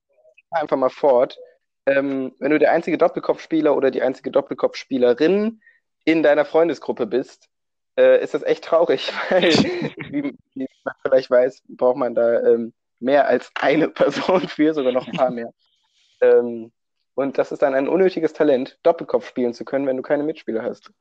einfach 0.52 0.78
mal 0.78 0.90
fort. 0.90 1.38
Ähm, 1.86 2.34
wenn 2.40 2.52
du 2.52 2.60
der 2.60 2.72
einzige 2.72 2.98
Doppelkopfspieler 2.98 3.76
oder 3.76 3.90
die 3.92 4.02
einzige 4.02 4.32
Doppelkopfspielerin 4.32 5.62
in 6.06 6.24
deiner 6.24 6.46
Freundesgruppe 6.46 7.08
bist, 7.08 7.50
äh, 7.98 8.24
ist 8.24 8.34
das 8.34 8.44
echt 8.44 8.64
traurig, 8.64 9.12
weil, 9.30 9.52
wie, 9.52 10.38
wie, 10.54 10.68
man 10.84 10.94
vielleicht 11.02 11.30
weiß, 11.30 11.64
braucht 11.70 11.98
man 11.98 12.16
da 12.16 12.42
ähm, 12.42 12.74
mehr 13.00 13.28
als 13.28 13.52
eine 13.56 13.90
Person 13.90 14.48
für, 14.48 14.74
sogar 14.74 14.92
noch 14.92 15.08
ein 15.08 15.14
paar 15.14 15.32
mehr. 15.32 15.52
Ähm, 16.22 16.72
und 17.22 17.38
das 17.38 17.52
ist 17.52 17.62
dann 17.62 17.74
ein 17.74 17.88
unnötiges 17.88 18.34
Talent, 18.34 18.78
Doppelkopf 18.84 19.28
spielen 19.28 19.54
zu 19.54 19.66
können, 19.66 19.88
wenn 19.88 19.98
du 19.98 20.04
keine 20.04 20.24
Mitspieler 20.24 20.64
hast. 20.64 20.92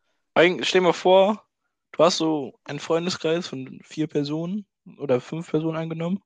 Stell 0.62 0.80
dir 0.80 0.86
mal 0.86 0.92
vor, 0.92 1.44
du 1.92 2.04
hast 2.04 2.18
so 2.18 2.54
einen 2.64 2.78
Freundeskreis 2.78 3.48
von 3.48 3.80
vier 3.82 4.06
Personen 4.06 4.66
oder 4.98 5.20
fünf 5.20 5.50
Personen 5.50 5.76
angenommen. 5.76 6.22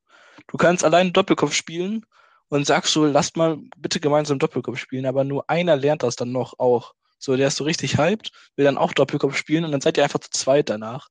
Du 0.47 0.57
kannst 0.57 0.83
allein 0.83 1.13
Doppelkopf 1.13 1.53
spielen 1.53 2.05
und 2.49 2.65
sagst 2.65 2.93
so, 2.93 3.05
lasst 3.05 3.37
mal 3.37 3.57
bitte 3.77 3.99
gemeinsam 3.99 4.39
Doppelkopf 4.39 4.77
spielen, 4.77 5.05
aber 5.05 5.23
nur 5.23 5.49
einer 5.49 5.75
lernt 5.75 6.03
das 6.03 6.15
dann 6.15 6.31
noch 6.31 6.59
auch. 6.59 6.93
So, 7.17 7.35
der 7.35 7.47
ist 7.47 7.57
so 7.57 7.63
richtig 7.63 7.97
hyped, 7.97 8.31
will 8.55 8.65
dann 8.65 8.77
auch 8.77 8.93
Doppelkopf 8.93 9.35
spielen 9.35 9.65
und 9.65 9.71
dann 9.71 9.81
seid 9.81 9.97
ihr 9.97 10.03
einfach 10.03 10.19
zu 10.19 10.29
zweit 10.29 10.69
danach. 10.69 11.09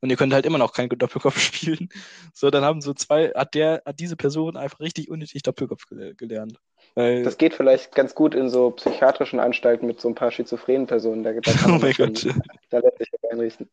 Und 0.00 0.10
ihr 0.10 0.16
könnt 0.16 0.34
halt 0.34 0.44
immer 0.44 0.58
noch 0.58 0.74
keinen 0.74 0.90
Doppelkopf 0.90 1.38
spielen. 1.40 1.88
So, 2.34 2.50
dann 2.50 2.64
haben 2.64 2.82
so 2.82 2.92
zwei, 2.92 3.28
hat 3.30 3.54
der, 3.54 3.82
hat 3.86 3.98
diese 4.00 4.16
Person 4.16 4.56
einfach 4.56 4.80
richtig 4.80 5.08
unnötig 5.08 5.42
Doppelkopf 5.42 5.86
gelernt. 6.16 6.58
Weil, 6.94 7.24
das 7.24 7.38
geht 7.38 7.54
vielleicht 7.54 7.94
ganz 7.94 8.14
gut 8.14 8.34
in 8.34 8.48
so 8.48 8.70
psychiatrischen 8.70 9.40
Anstalten 9.40 9.86
mit 9.86 10.00
so 10.00 10.08
ein 10.08 10.14
paar 10.14 10.30
schizophrenen 10.30 10.86
Personen. 10.86 11.24
Da, 11.24 11.32
da 11.32 11.40
kann 11.52 11.72
oh 11.72 11.78
mein 11.78 11.92
Gott. 11.92 12.18
Schon, 12.18 12.42
da 12.70 12.78
lässt 12.78 12.98
sich 12.98 13.10
das 13.10 13.30
einrichten. 13.30 13.68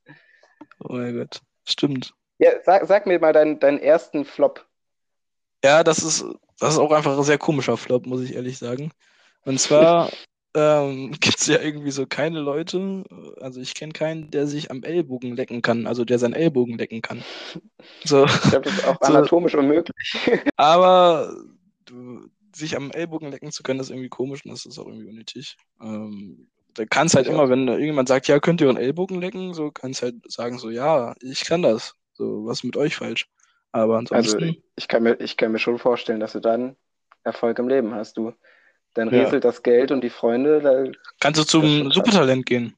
Oh 0.84 0.94
mein 0.94 1.16
Gott. 1.16 1.42
Stimmt. 1.66 2.14
Ja, 2.40 2.52
sag, 2.64 2.88
sag 2.88 3.06
mir 3.06 3.20
mal 3.20 3.34
deinen, 3.34 3.60
deinen 3.60 3.78
ersten 3.78 4.26
Flop. 4.26 4.66
Ja, 5.64 5.84
das 5.84 6.00
ist, 6.00 6.26
das 6.60 6.74
ist 6.74 6.80
auch 6.80 6.92
einfach 6.92 7.16
ein 7.16 7.24
sehr 7.24 7.38
komischer 7.38 7.78
Flop, 7.78 8.08
muss 8.08 8.22
ich 8.22 8.34
ehrlich 8.34 8.58
sagen. 8.58 8.92
Und 9.46 9.60
zwar 9.60 10.10
ähm, 10.56 11.12
gibt 11.20 11.40
es 11.40 11.46
ja 11.46 11.60
irgendwie 11.62 11.92
so 11.92 12.08
keine 12.08 12.40
Leute, 12.40 13.04
also 13.40 13.62
ich 13.62 13.76
kenne 13.76 13.94
keinen, 13.94 14.32
der 14.32 14.48
sich 14.48 14.72
am 14.72 14.82
Ellbogen 14.82 15.36
lecken 15.36 15.62
kann, 15.62 15.86
also 15.86 16.04
der 16.04 16.18
seinen 16.18 16.34
Ellbogen 16.34 16.80
lecken 16.80 17.04
kann. 17.04 17.24
So. 18.04 18.26
Ich 18.26 18.42
glaube, 18.50 18.62
das 18.62 18.74
ist 18.74 18.88
auch 18.88 19.00
anatomisch 19.02 19.52
so. 19.52 19.60
unmöglich. 19.60 20.16
Aber 20.58 21.36
du, 21.86 22.28
sich 22.54 22.76
am 22.76 22.92
Ellbogen 22.92 23.32
lecken 23.32 23.52
zu 23.52 23.64
können, 23.64 23.80
ist 23.80 23.90
irgendwie 23.90 24.10
komisch 24.10 24.46
und 24.46 24.52
das 24.52 24.66
ist 24.66 24.78
auch 24.80 24.88
irgendwie 24.88 25.08
unnötig. 25.08 25.58
Ähm, 25.82 26.48
da 26.74 26.86
kannst 26.86 27.16
halt 27.16 27.28
immer, 27.28 27.50
wenn 27.50 27.68
irgendjemand 27.68 28.08
sagt, 28.08 28.28
ja, 28.28 28.40
könnt 28.40 28.62
ihr 28.62 28.68
euren 28.68 28.78
Ellbogen 28.78 29.20
lecken, 29.20 29.54
so 29.54 29.72
kannst 29.72 30.02
halt 30.02 30.16
sagen, 30.32 30.58
so, 30.58 30.70
ja, 30.70 31.16
ich 31.22 31.44
kann 31.46 31.62
das. 31.62 31.96
So, 32.14 32.46
was 32.46 32.60
ist 32.60 32.64
mit 32.64 32.78
euch 32.78 32.96
falsch? 32.96 33.28
Aber 33.72 33.98
ansonsten. 33.98 34.44
Also, 34.44 34.56
ich 34.76 34.88
kann 34.88 35.04
mir, 35.04 35.20
ich 35.20 35.38
kann 35.38 35.52
mir 35.52 35.60
schon 35.60 35.80
vorstellen, 35.80 36.20
dass 36.20 36.34
du 36.34 36.40
dann 36.40 36.76
Erfolg 37.24 37.60
im 37.60 37.68
Leben 37.68 37.94
hast, 37.94 38.18
du. 38.18 38.34
Dann 38.94 39.08
rieselt 39.08 39.34
ja. 39.34 39.40
das 39.40 39.64
Geld 39.64 39.92
und 39.92 40.04
die 40.04 40.10
Freunde. 40.10 40.92
Kannst 41.20 41.40
du 41.40 41.46
zum 41.46 41.92
Supertalent 41.92 42.46
gehen. 42.46 42.76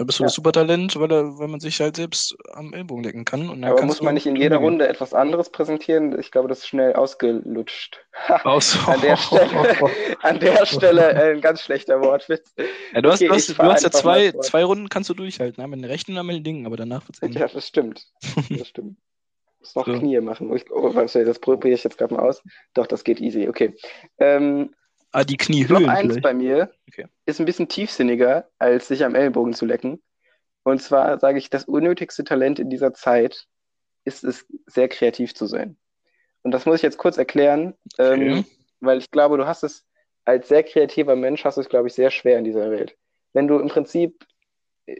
Da 0.00 0.04
bist 0.04 0.18
du 0.18 0.22
Ja. 0.22 0.28
das 0.28 0.34
Supertalent, 0.34 0.98
weil, 0.98 1.12
er, 1.12 1.38
weil 1.38 1.48
man 1.48 1.60
sich 1.60 1.78
halt 1.78 1.96
selbst 1.96 2.34
am 2.54 2.72
Ellbogen 2.72 3.04
lecken 3.04 3.26
kann. 3.26 3.62
Aber 3.62 3.82
muss 3.82 4.00
man 4.00 4.14
nicht 4.14 4.24
in 4.24 4.34
jeder. 4.34 4.56
Runde 4.56 4.88
etwas 4.88 5.12
anderes 5.12 5.50
präsentieren? 5.50 6.18
Ich 6.18 6.30
glaube, 6.30 6.48
das 6.48 6.60
ist 6.60 6.68
schnell 6.68 6.94
ausgelutscht. 6.94 8.02
Aus. 8.44 8.78
An 8.88 9.02
der 9.02 9.18
Stelle, 9.18 9.76
an 10.22 10.40
der 10.40 10.64
Stelle 10.64 11.12
äh, 11.12 11.32
ein 11.34 11.42
ganz 11.42 11.60
schlechter 11.60 12.00
Wortwitz. 12.00 12.50
Ja, 12.94 13.02
du 13.02 13.10
hast, 13.10 13.20
Okay, 13.20 13.28
du 13.28 13.34
hast, 13.34 13.48
du 13.50 13.62
hast 13.62 13.82
ja 13.82 13.90
zwei, 13.90 14.32
zwei 14.32 14.64
Runden 14.64 14.88
kannst 14.88 15.10
du 15.10 15.14
durchhalten, 15.14 15.62
mit 15.68 15.80
den 15.80 15.84
rechten 15.84 16.16
und 16.16 16.26
mit 16.26 16.36
den 16.36 16.44
Dingen, 16.44 16.64
aber 16.64 16.78
danach 16.78 17.06
wird's 17.06 17.20
eng. 17.20 17.32
Ja, 17.32 17.46
das 17.46 17.68
stimmt. 17.68 18.06
Das 18.48 18.68
stimmt. 18.68 18.96
Muss 19.58 19.74
noch 19.74 19.84
So. 19.84 19.98
Knie 19.98 20.18
machen. 20.22 20.50
Oh, 20.50 20.54
ich, 20.54 20.64
oh, 20.70 20.94
warte, 20.94 21.26
das 21.26 21.38
probiere 21.40 21.74
ich 21.74 21.84
jetzt 21.84 21.98
gerade 21.98 22.14
mal 22.14 22.26
aus. 22.26 22.42
Doch, 22.72 22.86
das 22.86 23.04
geht 23.04 23.20
easy. 23.20 23.50
Okay. 23.50 23.76
Ähm, 24.18 24.74
Ah, 25.12 25.24
die 25.24 25.36
Kniehöhlen 25.36 25.88
1 25.88 26.00
vielleicht. 26.00 26.22
bei 26.22 26.34
mir 26.34 26.72
Okay. 26.88 27.06
ist 27.26 27.40
ein 27.40 27.46
bisschen 27.46 27.68
tiefsinniger, 27.68 28.48
als 28.58 28.88
sich 28.88 29.04
am 29.04 29.14
Ellbogen 29.14 29.54
zu 29.54 29.66
lecken. 29.66 30.02
Und 30.62 30.82
zwar 30.82 31.18
sage 31.18 31.38
ich, 31.38 31.50
das 31.50 31.64
unnötigste 31.64 32.22
Talent 32.24 32.58
in 32.58 32.70
dieser 32.70 32.92
Zeit 32.92 33.46
ist 34.04 34.24
es, 34.24 34.46
sehr 34.66 34.88
kreativ 34.88 35.34
zu 35.34 35.46
sein. 35.46 35.76
Und 36.42 36.52
das 36.52 36.64
muss 36.66 36.76
ich 36.76 36.82
jetzt 36.82 36.98
kurz 36.98 37.18
erklären, 37.18 37.74
Okay. 37.98 38.30
ähm, 38.38 38.44
weil 38.80 38.98
ich 38.98 39.10
glaube, 39.10 39.36
du 39.36 39.46
hast 39.46 39.62
es 39.62 39.84
als 40.24 40.48
sehr 40.48 40.62
kreativer 40.62 41.16
Mensch, 41.16 41.44
hast 41.44 41.56
du 41.56 41.60
es, 41.60 41.68
glaube 41.68 41.88
ich, 41.88 41.94
sehr 41.94 42.10
schwer 42.10 42.38
in 42.38 42.44
dieser 42.44 42.70
Welt. 42.70 42.96
Wenn 43.32 43.48
du 43.48 43.58
im 43.58 43.68
Prinzip 43.68 44.24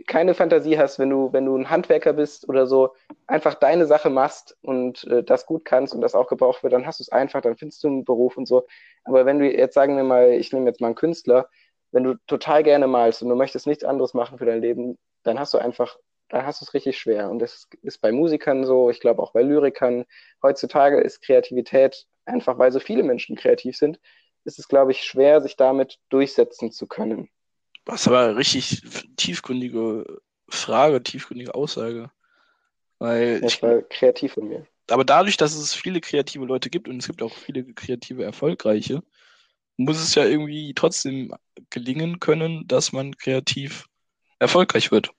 keine 0.06 0.34
Fantasie 0.34 0.78
hast, 0.78 0.98
wenn 0.98 1.10
du, 1.10 1.32
wenn 1.32 1.46
du 1.46 1.56
ein 1.56 1.70
Handwerker 1.70 2.12
bist 2.12 2.48
oder 2.48 2.66
so, 2.66 2.94
einfach 3.26 3.54
deine 3.54 3.86
Sache 3.86 4.10
machst 4.10 4.56
und 4.62 5.04
äh, 5.04 5.22
das 5.22 5.46
gut 5.46 5.64
kannst 5.64 5.94
und 5.94 6.00
das 6.00 6.14
auch 6.14 6.28
gebraucht 6.28 6.62
wird, 6.62 6.72
dann 6.72 6.86
hast 6.86 7.00
du 7.00 7.04
es 7.04 7.10
einfach, 7.10 7.40
dann 7.40 7.56
findest 7.56 7.82
du 7.84 7.88
einen 7.88 8.04
Beruf 8.04 8.36
und 8.36 8.46
so. 8.46 8.66
Aber 9.04 9.26
wenn 9.26 9.38
du 9.38 9.50
jetzt 9.50 9.74
sagen 9.74 9.96
wir 9.96 10.04
mal, 10.04 10.30
ich 10.32 10.52
nehme 10.52 10.66
jetzt 10.66 10.80
mal 10.80 10.88
einen 10.88 10.96
Künstler, 10.96 11.48
wenn 11.92 12.04
du 12.04 12.14
total 12.26 12.62
gerne 12.62 12.86
malst 12.86 13.22
und 13.22 13.28
du 13.28 13.34
möchtest 13.34 13.66
nichts 13.66 13.84
anderes 13.84 14.14
machen 14.14 14.38
für 14.38 14.46
dein 14.46 14.60
Leben, 14.60 14.98
dann 15.22 15.38
hast 15.38 15.54
du 15.54 15.58
einfach, 15.58 15.96
dann 16.28 16.46
hast 16.46 16.60
du 16.60 16.64
es 16.64 16.74
richtig 16.74 16.98
schwer. 16.98 17.30
Und 17.30 17.40
das 17.40 17.68
ist 17.82 18.00
bei 18.00 18.12
Musikern 18.12 18.64
so, 18.64 18.90
ich 18.90 19.00
glaube 19.00 19.22
auch 19.22 19.32
bei 19.32 19.42
Lyrikern. 19.42 20.04
Heutzutage 20.42 21.00
ist 21.00 21.22
Kreativität 21.22 22.06
einfach, 22.24 22.58
weil 22.58 22.72
so 22.72 22.80
viele 22.80 23.02
Menschen 23.02 23.36
kreativ 23.36 23.76
sind, 23.76 24.00
ist 24.44 24.58
es, 24.58 24.68
glaube 24.68 24.92
ich, 24.92 25.02
schwer, 25.02 25.40
sich 25.40 25.56
damit 25.56 25.98
durchsetzen 26.08 26.70
zu 26.72 26.86
können. 26.86 27.28
Das 27.84 28.02
ist 28.02 28.08
aber 28.08 28.36
richtig 28.36 28.82
tiefgründige 29.16 30.20
Frage, 30.48 31.02
tiefgründige 31.02 31.54
Aussage. 31.54 32.10
Weil 32.98 33.42
Das 33.42 33.60
ich, 33.60 33.62
war 33.62 33.82
kreativ 33.82 34.32
von 34.34 34.48
mir. 34.48 34.66
aber 34.90 35.04
dadurch, 35.04 35.36
dass 35.36 35.54
es 35.54 35.74
viele 35.74 36.00
kreative 36.00 36.44
Leute 36.44 36.70
gibt 36.70 36.88
und 36.88 36.98
es 36.98 37.06
gibt 37.06 37.22
auch 37.22 37.32
viele 37.34 37.64
kreative 37.74 38.24
Erfolgreiche, 38.24 39.02
muss 39.78 39.98
es 40.00 40.14
ja 40.16 40.24
irgendwie 40.26 40.74
trotzdem 40.74 41.34
gelingen 41.70 42.20
können, 42.20 42.66
dass 42.68 42.92
man 42.92 43.16
kreativ 43.16 43.86
erfolgreich 44.40 44.92
wird. 44.92 45.12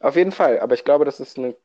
Auf 0.00 0.14
jeden 0.16 0.30
Fall, 0.32 0.60
aber 0.60 0.74
ich 0.74 0.84
glaube, 0.84 1.04
das 1.04 1.18
ist 1.20 1.36
eine 1.38 1.56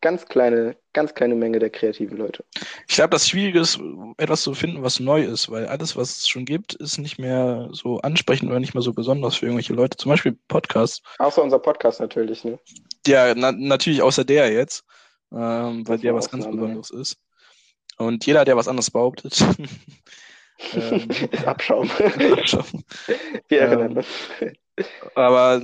ganz 0.00 0.26
kleine, 0.26 0.76
ganz 0.92 1.14
kleine 1.14 1.34
Menge 1.34 1.58
der 1.58 1.70
kreativen 1.70 2.16
Leute. 2.16 2.44
Ich 2.88 2.94
glaube, 2.94 3.10
das 3.10 3.28
Schwierige 3.28 3.60
ist, 3.60 3.78
etwas 4.18 4.42
zu 4.42 4.54
finden, 4.54 4.82
was 4.82 5.00
neu 5.00 5.22
ist, 5.24 5.50
weil 5.50 5.66
alles, 5.66 5.96
was 5.96 6.18
es 6.18 6.28
schon 6.28 6.44
gibt, 6.44 6.74
ist 6.74 6.98
nicht 6.98 7.18
mehr 7.18 7.68
so 7.72 7.98
ansprechend 8.00 8.50
oder 8.50 8.60
nicht 8.60 8.74
mehr 8.74 8.82
so 8.82 8.92
besonders 8.92 9.36
für 9.36 9.46
irgendwelche 9.46 9.74
Leute. 9.74 9.96
Zum 9.96 10.10
Beispiel 10.10 10.38
Podcasts. 10.48 11.02
Außer 11.18 11.42
unser 11.42 11.58
Podcast 11.58 12.00
natürlich, 12.00 12.44
ne? 12.44 12.58
Ja, 13.06 13.34
na, 13.34 13.52
natürlich 13.52 14.00
außer 14.02 14.24
der 14.24 14.50
jetzt, 14.52 14.84
ähm, 15.32 15.86
weil 15.86 15.98
der 15.98 16.14
was 16.14 16.30
ganz 16.30 16.44
ja. 16.44 16.50
Besonderes 16.50 16.90
ist. 16.90 17.16
Und 17.98 18.26
jeder, 18.26 18.44
der 18.44 18.56
was 18.56 18.68
anderes 18.68 18.90
behauptet, 18.90 19.40
ähm, 20.74 21.08
ist 21.30 21.44
Abschaum. 21.46 21.88
schon. 22.44 22.84
Wir 23.48 23.62
Ähm, 23.62 23.70
erinnern 23.70 23.96
uns. 23.98 24.06
aber 25.14 25.62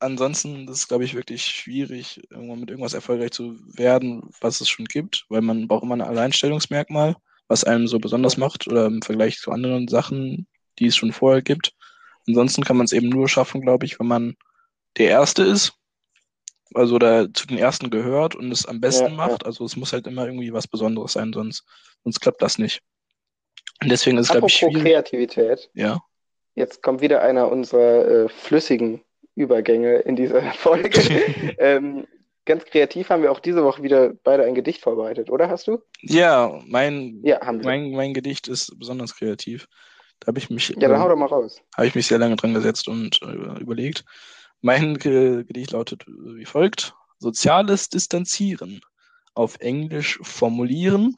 ansonsten 0.00 0.66
ist 0.68 0.76
es, 0.76 0.88
glaube 0.88 1.04
ich, 1.04 1.14
wirklich 1.14 1.44
schwierig, 1.44 2.20
irgendwann 2.30 2.60
mit 2.60 2.70
irgendwas 2.70 2.94
erfolgreich 2.94 3.30
zu 3.30 3.56
werden, 3.76 4.30
was 4.40 4.60
es 4.60 4.68
schon 4.68 4.86
gibt, 4.86 5.26
weil 5.28 5.42
man 5.42 5.68
braucht 5.68 5.84
immer 5.84 5.94
ein 5.94 6.00
Alleinstellungsmerkmal, 6.00 7.16
was 7.48 7.64
einem 7.64 7.86
so 7.86 7.98
besonders 7.98 8.36
macht 8.36 8.66
oder 8.66 8.86
im 8.86 9.02
Vergleich 9.02 9.38
zu 9.38 9.50
anderen 9.50 9.88
Sachen, 9.88 10.46
die 10.78 10.86
es 10.86 10.96
schon 10.96 11.12
vorher 11.12 11.42
gibt. 11.42 11.72
Ansonsten 12.26 12.64
kann 12.64 12.76
man 12.76 12.84
es 12.84 12.92
eben 12.92 13.08
nur 13.08 13.28
schaffen, 13.28 13.60
glaube 13.60 13.86
ich, 13.86 13.98
wenn 14.00 14.06
man 14.06 14.36
der 14.96 15.10
Erste 15.10 15.42
ist, 15.42 15.72
also 16.74 16.98
da 16.98 17.32
zu 17.32 17.46
den 17.46 17.58
Ersten 17.58 17.90
gehört 17.90 18.34
und 18.34 18.52
es 18.52 18.66
am 18.66 18.80
besten 18.80 19.10
Ja, 19.10 19.16
macht. 19.16 19.44
Also 19.44 19.64
es 19.64 19.76
muss 19.76 19.92
halt 19.92 20.06
immer 20.06 20.26
irgendwie 20.26 20.52
was 20.52 20.68
Besonderes 20.68 21.12
sein, 21.14 21.32
sonst, 21.32 21.64
sonst 22.04 22.20
klappt 22.20 22.42
das 22.42 22.58
nicht. 22.58 22.80
Und 23.82 23.90
deswegen 23.90 24.18
ist 24.18 24.26
es, 24.26 24.32
glaube 24.32 24.46
ich, 24.46 24.54
schwierig. 24.56 24.82
Kreativität, 24.82 25.70
Ja. 25.74 26.00
jetzt 26.54 26.82
kommt 26.82 27.00
wieder 27.00 27.22
einer 27.22 27.50
unserer 27.50 28.06
äh, 28.06 28.28
flüssigen 28.28 29.02
Übergänge 29.34 29.96
in 29.98 30.16
dieser 30.16 30.42
Folge. 30.52 31.00
ähm, 31.58 32.06
ganz 32.44 32.64
kreativ 32.64 33.10
haben 33.10 33.22
wir 33.22 33.30
auch 33.32 33.40
diese 33.40 33.64
Woche 33.64 33.82
wieder 33.82 34.12
beide 34.24 34.44
ein 34.44 34.54
Gedicht 34.54 34.82
vorbereitet, 34.82 35.30
oder 35.30 35.48
hast 35.48 35.66
du? 35.68 35.82
Ja, 36.00 36.60
mein, 36.66 37.20
Ja, 37.22 37.38
mein, 37.52 37.92
mein 37.92 38.14
Gedicht 38.14 38.48
ist 38.48 38.76
besonders 38.78 39.14
kreativ. 39.16 39.66
Da 40.20 40.28
habe 40.28 40.38
ich 40.38 40.50
mich, 40.50 40.68
Ja, 40.70 40.88
dann 40.88 40.98
hau 40.98 41.04
ähm, 41.04 41.10
doch 41.10 41.16
mal 41.16 41.26
raus. 41.26 41.60
habe 41.76 41.86
ich 41.86 41.94
mich 41.94 42.06
sehr 42.06 42.18
lange 42.18 42.36
dran 42.36 42.54
gesetzt 42.54 42.88
und 42.88 43.20
äh, 43.22 43.60
überlegt. 43.60 44.04
Mein 44.60 44.98
Ge 44.98 45.44
Gedicht 45.44 45.72
lautet 45.72 46.02
äh, 46.06 46.36
wie 46.36 46.44
folgt: 46.44 46.94
Soziales 47.18 47.88
Distanzieren. 47.88 48.80
Auf 49.34 49.58
Englisch 49.60 50.18
formulieren. 50.22 51.14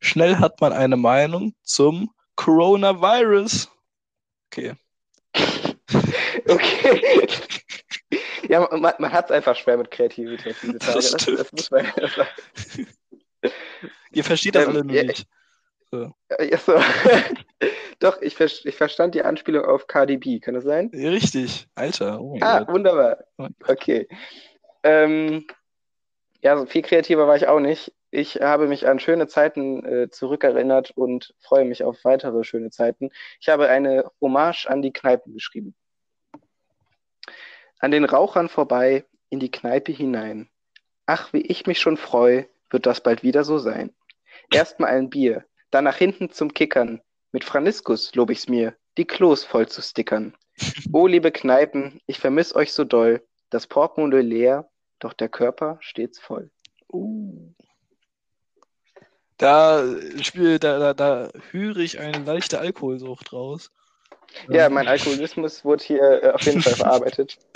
Schnell 0.00 0.36
hat 0.36 0.60
man 0.60 0.72
eine 0.72 0.96
Meinung 0.96 1.54
zum 1.62 2.10
Coronavirus. 2.36 3.68
Okay. 4.46 4.74
Okay. 6.48 7.28
Ja, 8.48 8.60
man, 8.70 8.94
man 8.98 9.12
hat 9.12 9.26
es 9.26 9.30
einfach 9.30 9.54
schwer 9.56 9.76
mit 9.76 9.90
Kreativität 9.90 10.56
diese 10.62 10.78
Tage. 10.78 10.94
Das 10.94 11.10
Das, 11.12 11.26
das 11.26 11.52
muss 11.52 11.70
man 11.70 11.84
ja 11.84 12.08
sagen. 12.08 12.28
Ihr 14.12 14.24
versteht 14.24 14.54
das 14.54 14.64
Ähm, 14.64 14.70
alle 14.70 14.84
nur 14.84 15.02
nicht. 15.02 15.26
Ja, 15.92 16.58
so. 16.58 16.80
Doch, 17.98 18.20
ich, 18.22 18.34
ver 18.36 18.46
ich 18.46 18.76
verstand 18.76 19.14
die 19.14 19.22
Anspielung 19.22 19.64
auf 19.64 19.86
Cardi 19.86 20.16
B. 20.18 20.38
Kann 20.40 20.54
das 20.54 20.64
sein? 20.64 20.90
Richtig. 20.94 21.66
Alter. 21.74 22.20
Oh 22.20 22.38
Ah, 22.40 22.60
Gott. 22.60 22.68
wunderbar. 22.74 23.18
Okay. 23.66 24.06
Ähm, 24.82 25.46
ja, 26.42 26.56
so 26.56 26.66
viel 26.66 26.82
kreativer 26.82 27.26
war 27.26 27.36
ich 27.36 27.48
auch 27.48 27.60
nicht. 27.60 27.92
Ich 28.10 28.36
habe 28.40 28.68
mich 28.68 28.86
an 28.86 29.00
schöne 29.00 29.26
Zeiten 29.26 29.84
äh, 29.84 30.08
zurückerinnert 30.10 30.92
und 30.92 31.34
freue 31.40 31.64
mich 31.64 31.82
auf 31.84 32.02
weitere 32.04 32.44
schöne 32.44 32.70
Zeiten. 32.70 33.10
Ich 33.40 33.48
habe 33.48 33.68
eine 33.68 34.10
Hommage 34.20 34.66
an 34.66 34.80
die 34.80 34.92
Kneipen 34.92 35.34
geschrieben. 35.34 35.74
An 37.78 37.90
den 37.90 38.04
Rauchern 38.04 38.48
vorbei, 38.48 39.04
in 39.30 39.40
die 39.40 39.50
Kneipe 39.50 39.92
hinein. 39.92 40.48
Ach, 41.06 41.32
wie 41.32 41.42
ich 41.42 41.66
mich 41.66 41.80
schon 41.80 41.96
freu, 41.96 42.44
wird 42.70 42.86
das 42.86 43.02
bald 43.02 43.22
wieder 43.22 43.44
so 43.44 43.58
sein. 43.58 43.94
Erstmal 44.52 44.90
ein 44.90 45.10
Bier, 45.10 45.44
dann 45.70 45.84
nach 45.84 45.96
hinten 45.96 46.30
zum 46.30 46.52
Kickern. 46.54 47.00
Mit 47.32 47.44
Franiskus 47.44 48.14
lob 48.14 48.30
ich's 48.30 48.48
mir, 48.48 48.74
die 48.96 49.04
Klos 49.04 49.44
voll 49.44 49.68
zu 49.68 49.82
stickern. 49.82 50.34
Oh, 50.92 51.06
liebe 51.06 51.30
Kneipen, 51.30 52.00
ich 52.06 52.18
vermiss 52.18 52.54
euch 52.54 52.72
so 52.72 52.84
doll. 52.84 53.22
Das 53.50 53.66
Portemonnaie 53.66 54.22
leer, 54.22 54.68
doch 54.98 55.12
der 55.12 55.28
Körper 55.28 55.78
stets 55.80 56.18
voll. 56.18 56.50
Uh. 56.92 57.52
Da, 59.36 59.84
spiel, 60.20 60.58
da, 60.58 60.78
da, 60.78 60.94
da 60.94 61.30
höre 61.52 61.76
ich 61.76 62.00
eine 62.00 62.24
leichte 62.24 62.58
Alkoholsucht 62.58 63.32
raus. 63.32 63.70
Ja, 64.48 64.68
mein 64.68 64.88
Alkoholismus 64.88 65.64
wurde 65.64 65.84
hier 65.84 66.22
äh, 66.22 66.30
auf 66.32 66.42
jeden 66.42 66.60
Fall 66.60 66.74
verarbeitet. 66.74 67.38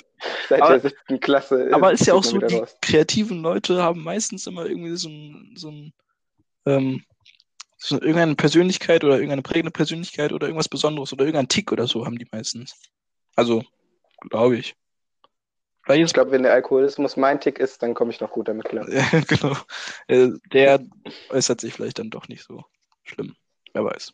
Seit 0.48 0.62
Aber- 0.62 0.78
der 0.78 0.90
siebten 0.90 1.20
Klasse. 1.20 1.68
Aber 1.72 1.92
ist 1.92 2.06
ja 2.06 2.14
auch 2.14 2.24
so, 2.24 2.38
die 2.38 2.56
raus. 2.56 2.76
kreativen 2.80 3.42
Leute 3.42 3.82
haben 3.82 4.02
meistens 4.02 4.46
immer 4.46 4.66
irgendwie 4.66 4.96
so 4.96 5.08
ein, 5.08 5.54
so 5.56 5.70
ein 5.70 5.92
ähm, 6.66 7.04
so 7.78 7.96
irgendeine 7.96 8.36
Persönlichkeit 8.36 9.02
oder 9.02 9.14
irgendeine 9.14 9.42
prägende 9.42 9.72
Persönlichkeit 9.72 10.32
oder 10.32 10.46
irgendwas 10.46 10.68
Besonderes 10.68 11.12
oder 11.12 11.24
irgendein 11.24 11.48
Tick 11.48 11.72
oder 11.72 11.86
so 11.88 12.06
haben 12.06 12.16
die 12.16 12.28
meistens. 12.30 12.74
Also, 13.34 13.64
glaube 14.30 14.56
ich. 14.58 14.76
Vielleicht 15.84 16.04
Ich 16.06 16.12
glaube, 16.12 16.30
wenn 16.30 16.44
der 16.44 16.52
Alkoholismus 16.52 17.16
mein 17.16 17.40
Tick 17.40 17.58
ist, 17.58 17.82
dann 17.82 17.94
komme 17.94 18.12
ich 18.12 18.20
noch 18.20 18.30
gut 18.30 18.46
damit 18.46 18.66
klar. 18.66 18.86
genau. 19.26 19.56
Äh, 20.06 20.28
Der 20.52 20.78
äußert 21.30 21.60
sich 21.60 21.74
vielleicht 21.74 21.98
dann 21.98 22.10
doch 22.10 22.28
nicht 22.28 22.44
so 22.44 22.62
schlimm. 23.02 23.34
Wer 23.74 23.84
weiß. 23.84 24.12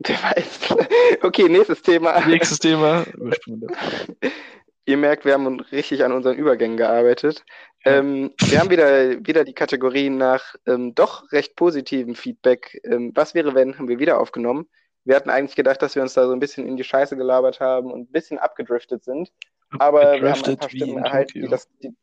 Der 0.00 0.16
weiß. 0.16 0.76
Okay, 1.22 1.48
nächstes 1.48 1.82
Thema. 1.82 2.20
Nächstes 2.26 2.58
Thema. 2.58 3.04
Ihr 4.84 4.96
merkt, 4.96 5.24
wir 5.24 5.34
haben 5.34 5.60
richtig 5.60 6.04
an 6.04 6.12
unseren 6.12 6.36
Übergängen 6.36 6.76
gearbeitet. 6.76 7.44
Ja. 7.84 7.98
Ähm, 7.98 8.32
wir 8.38 8.60
haben 8.60 8.70
wieder, 8.70 9.26
wieder 9.26 9.44
die 9.44 9.54
Kategorien 9.54 10.16
nach 10.16 10.54
ähm, 10.66 10.94
doch 10.94 11.30
recht 11.32 11.56
positivem 11.56 12.14
Feedback. 12.14 12.80
Ähm, 12.84 13.12
was 13.14 13.34
wäre, 13.34 13.54
wenn, 13.54 13.78
haben 13.78 13.88
wir 13.88 13.98
wieder 13.98 14.20
aufgenommen. 14.20 14.68
Wir 15.04 15.16
hatten 15.16 15.30
eigentlich 15.30 15.56
gedacht, 15.56 15.82
dass 15.82 15.94
wir 15.94 16.02
uns 16.02 16.14
da 16.14 16.26
so 16.26 16.32
ein 16.32 16.40
bisschen 16.40 16.66
in 16.66 16.76
die 16.76 16.84
Scheiße 16.84 17.16
gelabert 17.16 17.60
haben 17.60 17.90
und 17.90 18.08
ein 18.08 18.12
bisschen 18.12 18.38
abgedriftet 18.38 19.04
sind. 19.04 19.32
Aber 19.78 20.20
wir 20.20 20.30
haben 20.30 20.44
ein 20.44 20.56
paar 20.56 20.70
Stimmen 20.70 20.98
erhalten, 20.98 21.42
die 21.42 21.48
das. 21.48 21.68
Die, 21.82 21.94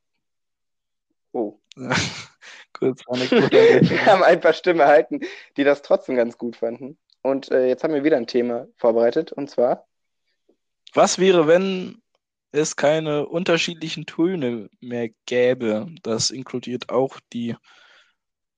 oh. 1.31 1.59
Kurz. 2.73 3.03
Wir 3.07 4.05
haben 4.05 4.23
ein 4.23 4.41
paar 4.41 4.53
Stimmen 4.53 4.81
erhalten, 4.81 5.21
die 5.55 5.63
das 5.63 5.81
trotzdem 5.81 6.15
ganz 6.15 6.37
gut 6.37 6.57
fanden. 6.57 6.97
Und 7.25 7.49
äh, 7.49 7.67
jetzt 7.67 7.83
haben 7.83 7.95
wir 7.95 8.03
wieder 8.03 8.17
ein 8.17 8.27
Thema 8.27 8.67
vorbereitet, 8.77 9.31
und 9.31 9.49
zwar. 9.49 9.87
Was 10.93 11.17
wäre, 11.17 11.47
wenn 11.47 12.03
es 12.51 12.75
keine 12.75 13.27
unterschiedlichen 13.27 14.05
Töne 14.05 14.69
mehr 14.79 15.09
gäbe. 15.25 15.87
Das 16.03 16.29
inkludiert 16.29 16.89
auch 16.89 17.19
die, 17.33 17.55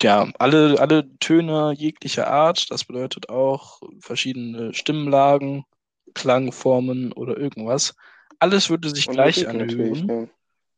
ja, 0.01 0.29
alle, 0.37 0.81
alle 0.81 1.17
Töne 1.19 1.73
jeglicher 1.77 2.27
Art. 2.27 2.69
Das 2.69 2.83
bedeutet 2.83 3.29
auch 3.29 3.79
verschiedene 4.01 4.73
Stimmlagen, 4.73 5.63
Klangformen 6.13 7.13
oder 7.13 7.37
irgendwas. 7.37 7.95
Alles 8.37 8.69
würde 8.69 8.89
sich 8.89 9.07
Und 9.07 9.13
gleich 9.13 9.47
anhören. 9.47 10.09
ja. 10.09 10.27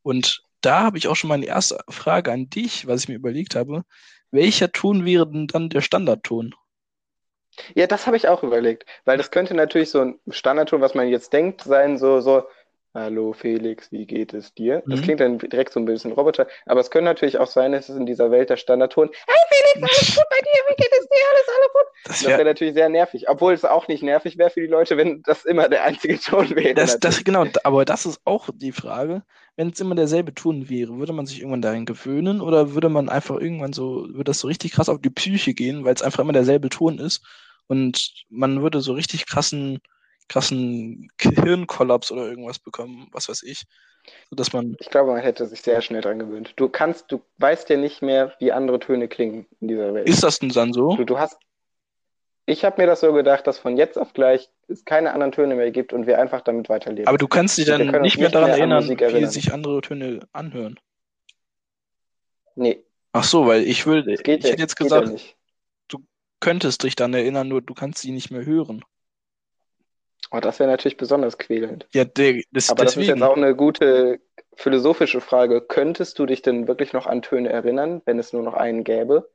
Und 0.04 0.44
da 0.62 0.84
habe 0.84 1.00
ich 1.00 1.08
auch 1.08 1.16
schon 1.16 1.30
meine 1.30 1.48
erste 1.48 1.80
Frage 1.90 2.32
an 2.32 2.52
dich, 2.52 2.86
was 2.86 3.02
ich 3.02 3.10
mir 3.10 3.16
überlegt 3.16 3.56
habe. 3.56 3.84
Welcher 4.30 4.72
Ton 4.72 5.06
wäre 5.06 5.28
denn 5.28 5.48
dann 5.48 5.70
der 5.70 5.82
Standardton? 5.82 6.54
Ja, 7.76 7.88
das 7.88 8.08
habe 8.08 8.18
ich 8.18 8.28
auch 8.28 8.44
überlegt, 8.44 8.86
weil 9.06 9.18
das 9.18 9.32
könnte 9.32 9.54
natürlich 9.54 9.90
so 9.92 10.02
ein 10.02 10.20
Standardton, 10.30 10.82
was 10.82 10.94
man 10.96 11.08
jetzt 11.08 11.34
denkt, 11.34 11.62
sein, 11.64 11.98
so, 11.98 12.22
so, 12.22 12.44
Hallo 12.96 13.34
Felix, 13.34 13.92
wie 13.92 14.08
geht 14.08 14.34
es 14.34 14.54
dir? 14.56 14.82
Das 14.90 15.00
Mhm. 15.00 15.04
klingt 15.04 15.20
dann 15.20 15.38
direkt 15.38 15.72
so 15.74 15.80
ein 15.80 15.86
bisschen 15.86 16.12
Roboter, 16.12 16.48
aber 16.66 16.80
es 16.80 16.90
könnte 16.90 17.06
natürlich 17.06 17.38
auch 17.38 17.46
sein, 17.46 17.72
dass 17.72 17.88
es 17.88 17.96
in 17.96 18.08
dieser 18.08 18.32
Welt 18.32 18.50
der 18.50 18.58
Standardton, 18.58 19.10
Hi 19.10 19.40
Felix, 19.48 19.94
alles 19.94 20.16
gut 20.16 20.26
bei 20.30 20.38
dir, 20.38 20.62
wie 20.70 20.76
geht 20.76 20.92
es 20.92 21.08
dir? 21.08 21.24
Alles, 21.30 21.48
alles 21.56 21.74
gut. 21.74 21.86
Das 22.06 22.22
wäre 22.24 22.38
wäre 22.38 22.46
natürlich 22.46 22.74
sehr 22.74 22.90
nervig, 22.90 23.30
obwohl 23.30 23.54
es 23.54 23.64
auch 23.64 23.88
nicht 23.88 24.02
nervig 24.02 24.40
wäre 24.40 24.50
für 24.50 24.62
die 24.62 24.68
Leute, 24.68 24.98
wenn 24.98 25.22
das 25.22 25.46
immer 25.46 25.70
der 25.70 25.84
einzige 25.84 26.20
Ton 26.20 26.50
wäre. 26.56 26.74
das, 26.74 27.00
das, 27.00 27.24
genau, 27.24 27.46
aber 27.64 27.86
das 27.86 28.08
ist 28.08 28.22
auch 28.26 28.50
die 28.54 28.72
Frage. 28.72 29.22
Wenn 29.56 29.70
es 29.70 29.80
immer 29.80 29.94
derselbe 29.94 30.34
Ton 30.34 30.68
wäre, 30.70 30.98
würde 30.98 31.14
man 31.14 31.28
sich 31.28 31.40
irgendwann 31.40 31.62
dahin 31.62 31.86
gewöhnen 31.86 32.42
oder 32.42 32.74
würde 32.74 32.90
man 32.90 33.08
einfach 33.10 33.40
irgendwann 33.40 33.74
so, 33.74 34.08
würde 34.08 34.24
das 34.24 34.40
so 34.40 34.48
richtig 34.48 34.72
krass 34.72 34.90
auf 34.90 35.00
die 35.00 35.12
Psyche 35.12 35.54
gehen, 35.54 35.86
weil 35.86 35.94
es 35.94 36.02
einfach 36.02 36.20
immer 36.20 36.34
derselbe 36.34 36.70
Ton 36.70 36.98
ist 36.98 37.22
und 37.70 38.26
man 38.30 38.62
würde 38.62 38.82
so 38.82 38.94
richtig 38.94 39.28
krassen, 39.28 39.80
krassen 40.28 41.10
Hirnkollaps 41.20 42.12
oder 42.12 42.28
irgendwas 42.28 42.60
bekommen, 42.60 43.08
was 43.12 43.30
weiß 43.30 43.44
ich. 43.44 43.64
Sodass 44.32 44.54
man, 44.54 44.76
Ich 44.80 44.90
glaube, 44.90 45.12
man 45.12 45.22
hätte 45.22 45.46
sich 45.46 45.62
sehr 45.62 45.82
schnell 45.82 46.02
dran 46.02 46.18
gewöhnt. 46.18 46.54
Du 46.56 46.68
kannst, 46.68 47.12
du 47.12 47.22
weißt 47.38 47.70
ja 47.70 47.78
nicht 47.78 48.02
mehr, 48.02 48.34
wie 48.40 48.52
andere 48.52 48.80
Töne 48.80 49.08
klingen 49.08 49.46
in 49.62 49.68
dieser 49.68 49.94
Welt. 49.94 50.10
ist 50.10 50.24
das 50.24 50.40
denn 50.40 50.50
dann 50.50 50.74
so? 50.74 50.96
Du, 50.96 51.06
du 51.06 51.20
hast. 51.20 51.38
Ich 52.48 52.66
habe 52.66 52.82
mir 52.82 52.88
das 52.88 53.02
so 53.02 53.14
gedacht, 53.14 53.46
dass 53.46 53.60
von 53.60 53.78
jetzt 53.78 54.00
auf 54.00 54.14
gleich 54.14 54.50
es 54.68 54.84
keine 54.84 55.14
anderen 55.14 55.32
Töne 55.32 55.54
mehr 55.54 55.70
gibt 55.70 55.94
und 55.94 56.08
wir 56.08 56.20
einfach 56.20 56.42
damit 56.42 56.70
weiterleben. 56.70 57.08
Aber 57.08 57.20
du 57.20 57.28
kannst 57.28 57.60
dich 57.60 57.66
dann 57.66 57.86
nicht 58.02 58.18
mehr 58.18 58.30
daran 58.30 58.50
mehr 58.50 58.58
erinnern, 58.58 58.84
Musik 58.84 59.00
wie 59.02 59.04
erinnern. 59.04 59.30
sich 59.30 59.54
andere 59.54 59.82
Töne 59.82 60.22
anhören. 60.34 60.80
Nee, 62.56 62.84
Ach 63.12 63.24
so, 63.24 63.48
weil 63.48 63.64
ich 63.64 63.86
würde, 63.86 64.14
ich 64.14 64.20
ja, 64.26 64.34
hätte 64.34 64.62
jetzt 64.62 64.76
gesagt. 64.76 65.36
Könntest 66.40 66.84
dich 66.84 66.96
dann 66.96 67.14
erinnern, 67.14 67.48
nur 67.48 67.62
du 67.62 67.74
kannst 67.74 68.02
sie 68.02 68.12
nicht 68.12 68.32
mehr 68.32 68.46
hören. 68.46 68.84
Oh, 70.32 70.40
das 70.40 70.60
wäre 70.60 70.70
natürlich 70.70 70.98
besonders 70.98 71.38
quälend. 71.38 71.88
Ja, 71.94 72.06
de, 72.06 72.44
das, 72.52 72.70
Aber 72.70 72.86
das 72.86 72.96
ist 72.98 73.08
jetzt 73.08 73.22
auch 73.24 73.36
eine 73.36 73.56
gute 73.56 74.20
philosophische 74.56 75.22
Frage. 75.22 75.62
Könntest 75.62 76.20
du 76.20 76.26
dich 76.26 76.42
denn 76.42 76.68
wirklich 76.68 76.94
noch 76.94 77.08
an 77.08 77.22
Töne 77.22 77.50
erinnern, 77.50 78.02
wenn 78.06 78.20
es 78.20 78.32
nur 78.34 78.44
noch 78.44 78.54
einen 78.54 78.84
gäbe? 78.84 79.30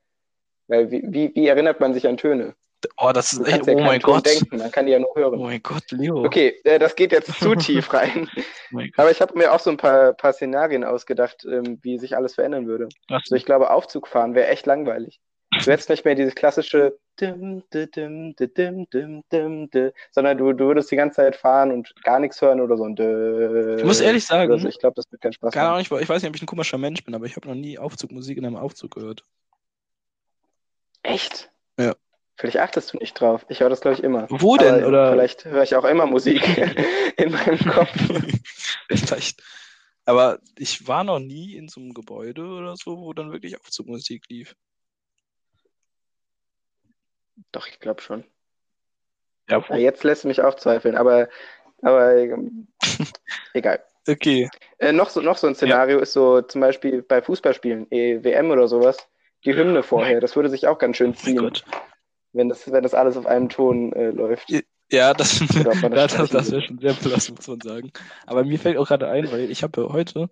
Weil 0.69 0.91
wie, 0.91 1.03
wie, 1.07 1.33
wie 1.35 1.47
erinnert 1.47 1.81
man 1.81 1.95
sich 1.95 2.07
an 2.07 2.17
Töne? 2.17 2.55
Oh, 2.99 3.11
das 3.13 3.33
ist 3.33 3.47
echt, 3.49 3.67
ja 3.67 3.75
oh 3.75 3.81
mein 3.81 4.01
Ton 4.01 4.15
Gott. 4.15 4.27
denken, 4.27 4.59
man 4.59 4.71
kann 4.71 4.87
die 4.87 4.93
ja 4.93 4.99
nur 4.99 5.09
Oh 5.11 5.17
hören. 5.17 5.41
mein 5.41 5.63
Gott, 5.63 5.91
Leo. 5.91 6.23
Okay, 6.23 6.61
äh, 6.65 6.79
das 6.79 6.95
geht 6.95 7.13
jetzt 7.13 7.33
zu 7.41 7.55
tief 7.57 7.93
rein. 7.93 8.29
Oh. 8.73 8.81
Aber 8.97 9.11
ich 9.11 9.21
habe 9.21 9.37
mir 9.39 9.53
auch 9.53 9.61
so 9.61 9.71
ein 9.71 9.79
paar, 9.79 10.13
paar 10.13 10.33
Szenarien 10.35 10.85
ausgedacht, 10.85 11.45
ähm, 11.51 11.79
wie 11.83 11.99
sich 11.99 12.17
alles 12.17 12.35
verändern 12.35 12.67
würde. 12.67 12.89
Ach 13.09 13.21
Also 13.23 13.37
ich 13.37 13.47
glaube, 13.47 13.71
Aufzug 13.71 14.07
fahren 14.07 14.35
wäre 14.35 14.49
echt 14.49 14.67
langweilig. 14.67 15.21
Du 15.63 15.71
hättest 15.71 15.89
nicht 15.89 16.05
mehr 16.05 16.15
dieses 16.15 16.35
klassische, 16.35 16.99
dim, 17.21 17.63
dim, 17.73 18.35
dim, 18.37 19.71
sondern 20.11 20.39
du, 20.39 20.53
du 20.53 20.67
würdest 20.67 20.91
die 20.91 20.97
ganze 20.97 21.17
Zeit 21.17 21.37
fahren 21.37 21.71
und 21.71 21.95
gar 22.03 22.19
nichts 22.19 22.41
hören 22.41 22.61
oder 22.61 22.77
so. 22.77 22.87
Äh, 22.87 23.77
ich 23.77 23.85
muss 23.85 24.01
ehrlich 24.01 24.27
sagen, 24.27 24.51
also 24.51 24.69
ich 24.69 24.79
glaube, 24.79 24.95
das 24.97 25.11
wird 25.11 25.23
keinen 25.23 25.33
Spaß 25.33 25.55
machen. 25.55 25.81
Ich, 25.81 25.91
ich 25.91 26.09
weiß 26.09 26.23
nicht, 26.23 26.29
ob 26.29 26.37
ich 26.37 26.43
ein 26.43 26.47
komischer 26.47 26.79
Mensch 26.79 27.05
bin, 27.05 27.15
aber 27.15 27.27
ich 27.27 27.37
habe 27.37 27.49
noch 27.49 27.55
nie 27.55 27.79
Aufzugmusik 27.79 28.37
in 28.37 28.47
einem 28.47 28.57
Aufzug 28.57 28.95
gehört. 28.95 29.25
Echt? 31.03 31.51
Ja. 31.79 31.95
Vielleicht 32.37 32.59
achtest 32.59 32.93
du 32.93 32.99
nicht 32.99 33.19
drauf. 33.21 33.47
Ich 33.49 33.61
höre 33.61 33.71
das, 33.71 33.81
glaube 33.81 33.97
ich, 33.97 34.03
immer. 34.03 34.27
Wo 34.29 34.57
denn? 34.57 34.75
Aber 34.75 34.89
oder? 34.89 35.13
Vielleicht 35.13 35.45
höre 35.45 35.63
ich 35.63 35.77
auch 35.77 35.85
immer 35.85 36.07
Musik 36.07 36.43
in 37.17 37.31
meinem 37.31 37.59
Kopf. 37.59 37.91
vielleicht. 38.89 39.43
Aber 40.05 40.39
ich 40.59 40.87
war 40.89 41.05
noch 41.05 41.21
nie 41.21 41.55
in 41.55 41.69
so 41.69 41.81
einem 41.81 41.95
Gebäude 41.95 42.45
oder 42.45 42.77
so, 42.77 42.99
wo 42.99 43.13
dann 43.13 43.33
wirklich 43.33 43.59
Aufzugmusik 43.59 44.25
lief. 44.29 44.57
Doch, 47.53 47.67
ich 47.67 47.81
glaube 47.81 48.01
schon. 48.03 48.25
Ja, 49.49 49.63
Ja, 49.69 49.77
jetzt 49.77 50.05
lässt 50.05 50.25
du 50.25 50.29
mich 50.29 50.41
auch 50.41 50.55
zweifeln, 50.55 50.97
aber, 50.97 51.29
aber 51.83 52.17
ähm, 52.17 52.69
egal. 53.55 53.83
okay. 54.09 54.49
Äh, 54.79 54.93
noch 54.93 55.11
so, 55.11 55.21
noch 55.21 55.37
so 55.37 55.47
ein 55.47 55.55
Szenario 55.55 55.99
ist 55.99 56.13
so 56.13 56.41
zum 56.43 56.61
Beispiel 56.61 57.03
bei 57.03 57.21
Fußballspielen, 57.23 57.91
eh, 57.91 58.23
WM 58.25 58.51
oder 58.51 58.69
sowas, 58.69 58.97
die 59.45 59.55
Hymne 59.55 59.83
vorher. 59.83 60.21
Das 60.21 60.37
würde 60.37 60.49
sich 60.49 60.67
auch 60.67 60.79
ganz 60.79 60.97
schön 60.97 61.11
Oh 61.11 61.15
ziehen, 61.15 61.37
Gott. 61.39 61.65
wenn 62.33 62.49
das, 62.49 62.71
wenn 62.71 62.83
das 62.83 62.95
alles 62.95 63.17
auf 63.17 63.27
einem 63.27 63.49
Ton 63.49 63.93
äh, 63.93 64.11
läuft. 64.11 64.49
Ja, 64.91 65.13
das, 65.13 65.41
ja, 65.55 65.65
das 65.65 66.15
das, 66.17 66.31
das 66.31 66.53
wäre 66.53 66.63
schon 66.63 66.79
sehr 66.79 66.95
belastend, 66.95 67.39
muss 67.39 67.49
man 67.49 67.61
sagen. 67.61 67.93
Aber 68.27 68.45
mir 68.45 68.59
fällt 68.59 68.79
auch 68.79 68.87
gerade 68.89 69.09
ein, 69.09 69.31
weil 69.31 69.51
ich 69.51 69.63
habe 69.63 69.89
heute 69.91 70.31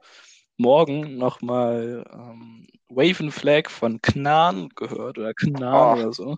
morgen 0.57 1.17
nochmal 1.17 2.05
ähm, 2.13 2.67
Wave 2.89 3.21
and 3.25 3.33
Flag 3.35 3.69
von 3.71 4.01
Knan 4.03 4.69
gehört 4.77 5.19
oder 5.19 5.35
Knan 5.35 5.99
Oh. 5.99 6.01
oder 6.01 6.13
so. 6.13 6.37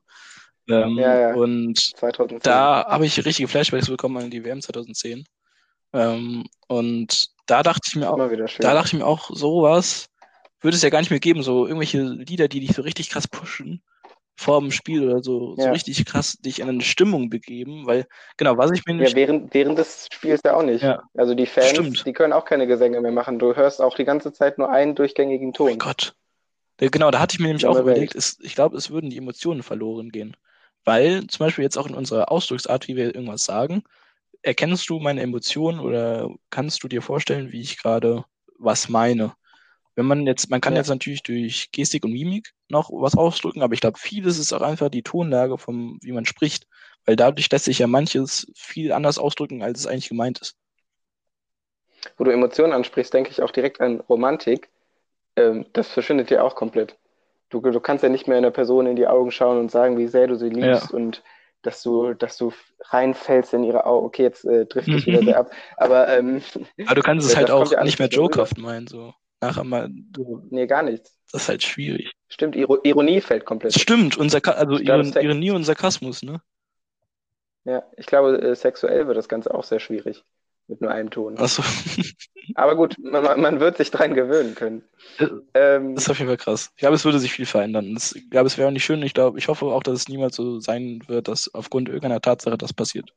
Ähm, 0.69 0.97
Ja, 0.99 1.19
ja. 1.31 1.35
Und 1.35 1.79
2010. 1.79 2.41
da 2.43 2.87
habe 2.89 3.07
ich 3.07 3.25
richtige 3.25 3.49
Flashbacks 3.49 3.89
bekommen 3.89 4.17
an 4.19 4.31
die 4.31 4.45
WM 4.45 4.61
2010. 4.61 5.25
Ähm, 5.93 6.45
und 6.69 7.29
da 7.47 7.63
dachte 7.63 7.83
ich 7.87 7.97
mir 7.97 8.11
auch, 8.11 8.19
da 8.59 8.75
dachte 8.75 8.89
ich 8.89 8.95
mir 8.95 9.07
auch, 9.07 9.31
sowas 9.31 10.09
würde 10.61 10.77
es 10.77 10.83
ja 10.83 10.91
gar 10.91 11.01
nicht 11.01 11.11
mehr 11.11 11.21
geben, 11.21 11.43
so 11.43 11.67
irgendwelche 11.67 12.03
Lieder, 12.03 12.49
die 12.49 12.61
dich 12.61 12.75
so 12.75 12.83
richtig 12.83 13.11
krass 13.11 13.29
pushen 13.29 13.83
vor 14.37 14.61
dem 14.61 14.73
Spiel 14.73 15.09
oder 15.09 15.23
so, 15.23 15.55
so 15.57 15.63
Ja. 15.63 15.71
richtig 15.71 16.05
krass 16.05 16.33
dich 16.39 16.59
in 16.61 16.69
eine 16.69 16.83
Stimmung 16.83 17.31
begeben, 17.31 17.87
weil, 17.87 18.07
genau, 18.37 18.57
was 18.57 18.73
ich 18.73 18.85
mir 18.85 18.95
ja, 18.95 18.97
nämlich, 18.97 19.15
während, 19.15 19.55
während 19.55 19.79
des 19.79 20.09
Spiels 20.13 20.41
ja 20.45 20.57
auch 20.57 20.63
nicht. 20.63 20.83
Ja. 20.83 21.03
Also 21.15 21.35
die 21.35 21.47
Fans, 21.47 21.69
Stimmt. 21.71 22.05
die 22.05 22.13
können 22.13 22.33
auch 22.33 22.45
keine 22.45 22.67
Gesänge 22.67 23.01
mehr 23.01 23.13
machen. 23.13 23.39
Du 23.39 23.55
hörst 23.55 23.81
auch 23.81 23.95
die 23.95 24.05
ganze 24.05 24.33
Zeit 24.33 24.59
nur 24.59 24.71
einen 24.71 24.95
durchgängigen 24.95 25.53
oh 25.59 25.65
mein 25.65 25.73
Ton. 25.73 25.79
Gott. 25.79 26.15
Ja, 26.81 26.89
Genau, 26.89 27.11
da 27.11 27.21
hatte 27.21 27.35
ich 27.35 27.41
mir 27.41 27.47
nämlich 27.47 27.67
auch 27.67 27.79
überlegt, 27.79 28.17
es, 28.17 28.39
ich 28.41 28.55
glaube, 28.57 28.77
es 28.77 28.91
würden 28.91 29.11
die 29.11 29.19
Emotionen 29.19 29.63
verloren 29.63 30.11
gehen. 30.11 30.37
Weil 30.85 31.27
zum 31.27 31.47
Beispiel 31.47 31.65
jetzt 31.65 31.79
auch 31.79 31.87
in 31.87 31.95
unserer 31.95 32.31
Ausdrucksart, 32.31 32.89
wie 32.89 32.97
wir 32.97 33.15
irgendwas 33.15 33.45
sagen, 33.45 33.85
erkennst 34.43 34.89
du 34.91 35.01
meine 35.01 35.23
Emotionen 35.23 35.81
oder 35.81 36.31
kannst 36.51 36.83
du 36.83 36.89
dir 36.89 37.03
vorstellen, 37.03 37.53
wie 37.53 37.61
ich 37.61 37.79
gerade 37.79 38.25
was 38.59 38.89
meine? 38.89 39.35
Wenn 39.97 40.07
man 40.07 40.27
jetzt, 40.27 40.51
man 40.51 40.61
kann 40.61 40.75
Ja. 40.75 40.81
jetzt 40.81 40.89
natürlich 40.89 41.23
durch 41.23 41.71
Gestik 41.73 42.05
und 42.05 42.13
Mimik 42.13 42.53
noch 42.69 42.91
was 42.91 43.17
ausdrücken, 43.17 43.63
aber 43.63 43.75
ich 43.75 43.81
glaube, 43.81 43.99
vieles 43.99 44.39
ist 44.39 44.53
auch 44.53 44.63
einfach 44.63 44.89
die 44.91 45.03
Tonlage 45.03 45.59
vom, 45.59 45.99
wie 46.03 46.13
man 46.13 46.27
spricht. 46.27 46.67
Weil 47.07 47.17
dadurch 47.17 47.51
lässt 47.51 47.67
sich 47.67 47.79
ja 47.79 47.87
manches 47.87 48.51
viel 48.57 48.93
anders 48.93 49.19
ausdrücken, 49.19 49.63
als 49.63 49.81
es 49.81 49.87
eigentlich 49.87 50.09
gemeint 50.09 50.41
ist. 50.41 50.57
Wo 52.17 52.25
du 52.25 52.33
Emotionen 52.33 52.73
ansprichst, 52.73 53.15
denke 53.15 53.31
ich 53.31 53.41
auch 53.43 53.53
direkt 53.53 53.81
an 53.81 54.01
Romantik. 54.01 54.69
Ähm, 55.37 55.67
das 55.75 55.89
verschwindet 55.89 56.31
dir 56.31 56.45
auch 56.45 56.55
komplett. 56.57 56.97
Du, 57.51 57.61
du 57.61 57.81
kannst 57.81 58.03
ja 58.03 58.09
nicht 58.09 58.27
mehr 58.29 58.39
einer 58.39 58.51
Person 58.51 58.87
in 58.87 58.97
die 58.97 59.07
Augen 59.07 59.31
schauen 59.31 59.59
und 59.59 59.71
sagen, 59.71 59.97
wie 59.99 60.09
sehr 60.09 60.27
du 60.27 60.37
sie 60.37 60.49
liebst 60.49 60.93
und 60.93 61.23
dass 61.63 61.83
du, 61.83 62.13
dass 62.15 62.37
du 62.37 62.53
reinfällst 62.81 63.55
in 63.55 63.65
ihre 63.65 63.87
Augen. 63.87 64.07
Okay, 64.07 64.23
jetzt 64.23 64.45
äh, 64.45 64.67
trifft 64.67 64.93
es 64.95 65.07
wieder 65.07 65.23
sehr 65.23 65.39
ab. 65.39 65.51
Aber 65.77 66.09
ähm, 66.09 66.43
Aber 66.87 66.95
du 66.95 67.03
kannst 67.03 67.27
es 67.27 67.33
Ja, 67.33 67.37
halt 67.37 67.51
auch 67.51 67.73
ja 67.73 67.85
nicht 67.85 67.99
mehr 67.99 68.09
jokehaft 68.09 68.59
meinen, 68.59 68.87
so. 68.87 69.15
Nachher 69.41 69.65
mal, 69.65 69.89
du, 69.91 70.43
nee, 70.51 70.67
gar 70.67 70.83
nichts. 70.83 71.19
das 71.33 71.43
ist 71.43 71.49
halt 71.49 71.63
schwierig. 71.63 72.13
Stimmt, 72.29 72.55
Iro 72.55 72.79
Ironie 72.83 73.21
fällt 73.23 73.47
komplett. 73.47 73.75
Stimmt, 73.75 74.17
und 74.17 74.31
Sarka 74.31 74.53
also 74.53 74.79
Iron 74.79 75.13
Ironie 75.13 75.51
und 75.51 75.65
Sarkasmus, 75.65 76.23
ne? 76.23 76.41
Ja, 77.65 77.83
ich 77.99 78.07
glaube, 78.07 78.41
äh, 78.41 78.55
sexuell 78.57 79.07
wird 79.07 79.17
das 79.19 79.29
Ganze 79.29 79.53
auch 79.55 79.65
sehr 79.65 79.81
schwierig. 79.81 80.25
Mit 80.67 80.81
nur 80.81 80.91
einem 80.91 81.11
Ton. 81.11 81.37
Achso, 81.39 81.63
Aber 82.55 82.75
gut, 82.77 82.97
man, 82.99 83.41
man- 83.41 83.61
wird 83.61 83.77
sich 83.77 83.91
dran 83.91 84.15
gewöhnen 84.15 84.55
können. 84.55 84.83
Ähm, 85.55 85.95
das 85.95 86.05
ist 86.05 86.11
auf 86.11 86.19
jeden 86.19 86.29
Fall 86.31 86.39
krass. 86.39 86.71
Ich 86.75 86.81
glaube, 86.81 86.95
es 86.97 87.05
würde 87.05 87.19
sich 87.19 87.33
viel 87.33 87.47
verändern. 87.47 87.95
Es, 87.97 88.15
ich 88.15 88.31
glaube, 88.31 88.47
es 88.47 88.57
wäre 88.57 88.69
auch 88.69 88.73
nicht 88.73 88.85
schön. 88.85 89.03
Ich 89.03 89.15
glaube, 89.15 89.39
ich 89.39 89.49
hoffe 89.49 89.67
auch, 89.67 89.83
dass 89.83 89.95
es 89.95 90.09
niemals 90.09 90.37
so 90.37 90.61
sein 90.61 91.03
wird, 91.07 91.29
dass 91.29 91.53
aufgrund 91.53 91.89
irgendeiner 91.89 92.21
Tatsache 92.21 92.57
das 92.57 92.73
passiert. 92.73 93.13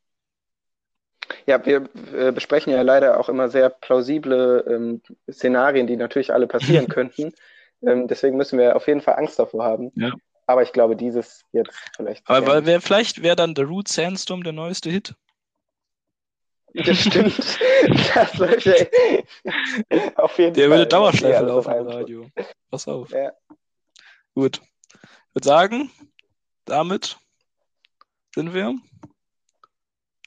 Ja, 1.46 1.66
wir 1.66 1.90
äh, 2.14 2.32
besprechen 2.32 2.74
ja 2.74 2.82
leider 2.82 3.20
auch 3.20 3.30
immer 3.30 3.50
sehr 3.50 3.70
plausible 3.70 4.64
ähm, 4.68 5.02
Szenarien, 5.32 5.88
die 5.88 5.98
natürlich 5.98 6.34
alle 6.34 6.48
passieren 6.48 6.88
könnten. 6.90 7.34
Ähm, 7.82 8.08
deswegen 8.08 8.38
müssen 8.38 8.60
wir 8.60 8.76
auf 8.76 8.88
jeden 8.88 9.02
Fall 9.02 9.16
Angst 9.16 9.40
davor 9.40 9.64
haben. 9.64 9.92
Ja. 9.96 10.12
Aber 10.46 10.64
ich 10.64 10.72
glaube, 10.72 10.96
dieses 10.96 11.44
jetzt 11.52 11.78
vielleicht. 11.96 12.28
Aber 12.28 12.48
weil 12.48 12.66
wär, 12.66 12.82
vielleicht 12.82 13.22
wäre 13.22 13.36
dann 13.36 13.54
The 13.56 13.64
Root 13.64 13.88
Sandstorm 13.90 14.44
der 14.44 14.54
neueste 14.54 14.90
Hit. 14.90 15.14
Das 16.86 17.02
stimmt. 17.02 17.36
Das 18.14 18.38
läuft 18.38 18.66
ja 18.66 18.74
auf 20.16 20.38
jeden 20.38 20.54
Der 20.54 20.68
Fall. 20.68 20.78
würde 20.78 20.88
Dauerschleife 20.88 21.46
laufen 21.46 21.74
im. 21.74 21.88
Radio. 21.88 22.30
Pass 22.72 22.88
auf. 22.88 23.10
Ja. 23.12 23.32
Gut. 24.34 24.62
Ich 24.94 25.36
würde 25.36 25.48
sagen, 25.48 25.92
damit 26.66 27.18
sind 28.36 28.54
wir. 28.54 28.76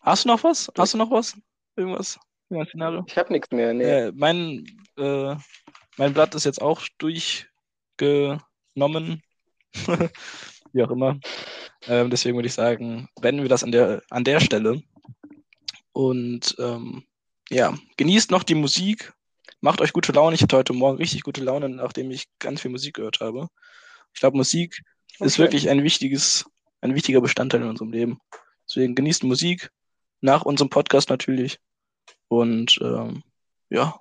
Hast 0.03 0.25
du 0.25 0.29
noch 0.29 0.43
was? 0.45 0.71
Hast 0.77 0.95
du 0.95 0.99
noch 0.99 1.11
was? 1.11 1.37
Irgendwas? 1.77 2.19
Mein 2.49 2.67
Szenario. 2.67 3.05
Ich 3.07 3.17
habe 3.17 3.33
nichts 3.33 3.51
mehr. 3.51 3.73
Nee. 3.75 3.85
Äh, 3.85 4.13
mein, 4.15 4.65
äh, 4.97 5.35
mein 5.97 6.15
Blatt 6.15 6.35
ist 6.35 6.45
jetzt 6.45 6.63
auch 6.63 6.83
durchgenommen. 6.99 9.23
Wie 10.73 10.83
auch 10.83 10.91
immer. 10.91 11.19
Ähm, 11.87 12.11
deswegen 12.11 12.37
würde 12.37 12.49
ich 12.49 12.55
sagen, 12.55 13.09
beenden 13.21 13.43
wir 13.43 13.49
das 13.49 13.65
an 13.65 13.73
der, 13.73 14.03
an 14.11 14.25
der 14.25 14.41
Stelle. 14.41 14.83
Und 15.93 16.57
ähm, 16.59 17.05
ja, 17.51 17.75
genießt 17.97 18.31
noch 18.31 18.43
die 18.43 18.55
Musik. 18.55 19.13
Macht 19.61 19.81
euch 19.81 19.93
gute 19.93 20.13
Laune. 20.13 20.35
Ich 20.35 20.43
hatte 20.43 20.57
heute 20.57 20.73
Morgen 20.73 20.99
richtig 20.99 21.23
gute 21.23 21.43
Laune, 21.43 21.69
nachdem 21.69 22.11
ich 22.11 22.29
ganz 22.39 22.63
viel 22.63 22.71
Musik 22.71 22.95
gehört 22.95 23.21
habe. 23.21 23.49
Ich 24.15 24.21
glaube, 24.21 24.37
Musik 24.37 24.83
okay. 25.17 25.27
ist 25.27 25.39
wirklich 25.39 25.69
ein 25.69 25.83
wichtiges, 25.83 26.47
ein 26.81 26.95
wichtiger 26.95 27.21
Bestandteil 27.21 27.63
in 27.63 27.69
unserem 27.69 27.93
Leben. 27.93 28.21
Deswegen 28.69 28.95
genießt 28.95 29.25
Musik. 29.25 29.71
Nach 30.23 30.43
unserem 30.43 30.71
Podcast 30.71 31.09
natürlich. 31.09 31.59
Und 32.29 32.79
ähm, 32.83 33.23
ja, 33.71 34.01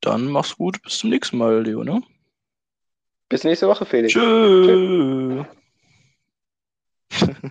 dann 0.00 0.26
mach's 0.26 0.56
gut. 0.56 0.80
Bis 0.82 0.98
zum 0.98 1.10
nächsten 1.10 1.36
Mal, 1.36 1.62
Leo, 1.62 1.82
ne? 1.82 2.02
Bis 3.28 3.42
nächste 3.44 3.66
Woche, 3.66 3.84
Felix. 3.84 4.12
Tschö. 4.12 5.44
Tschö. 7.10 7.36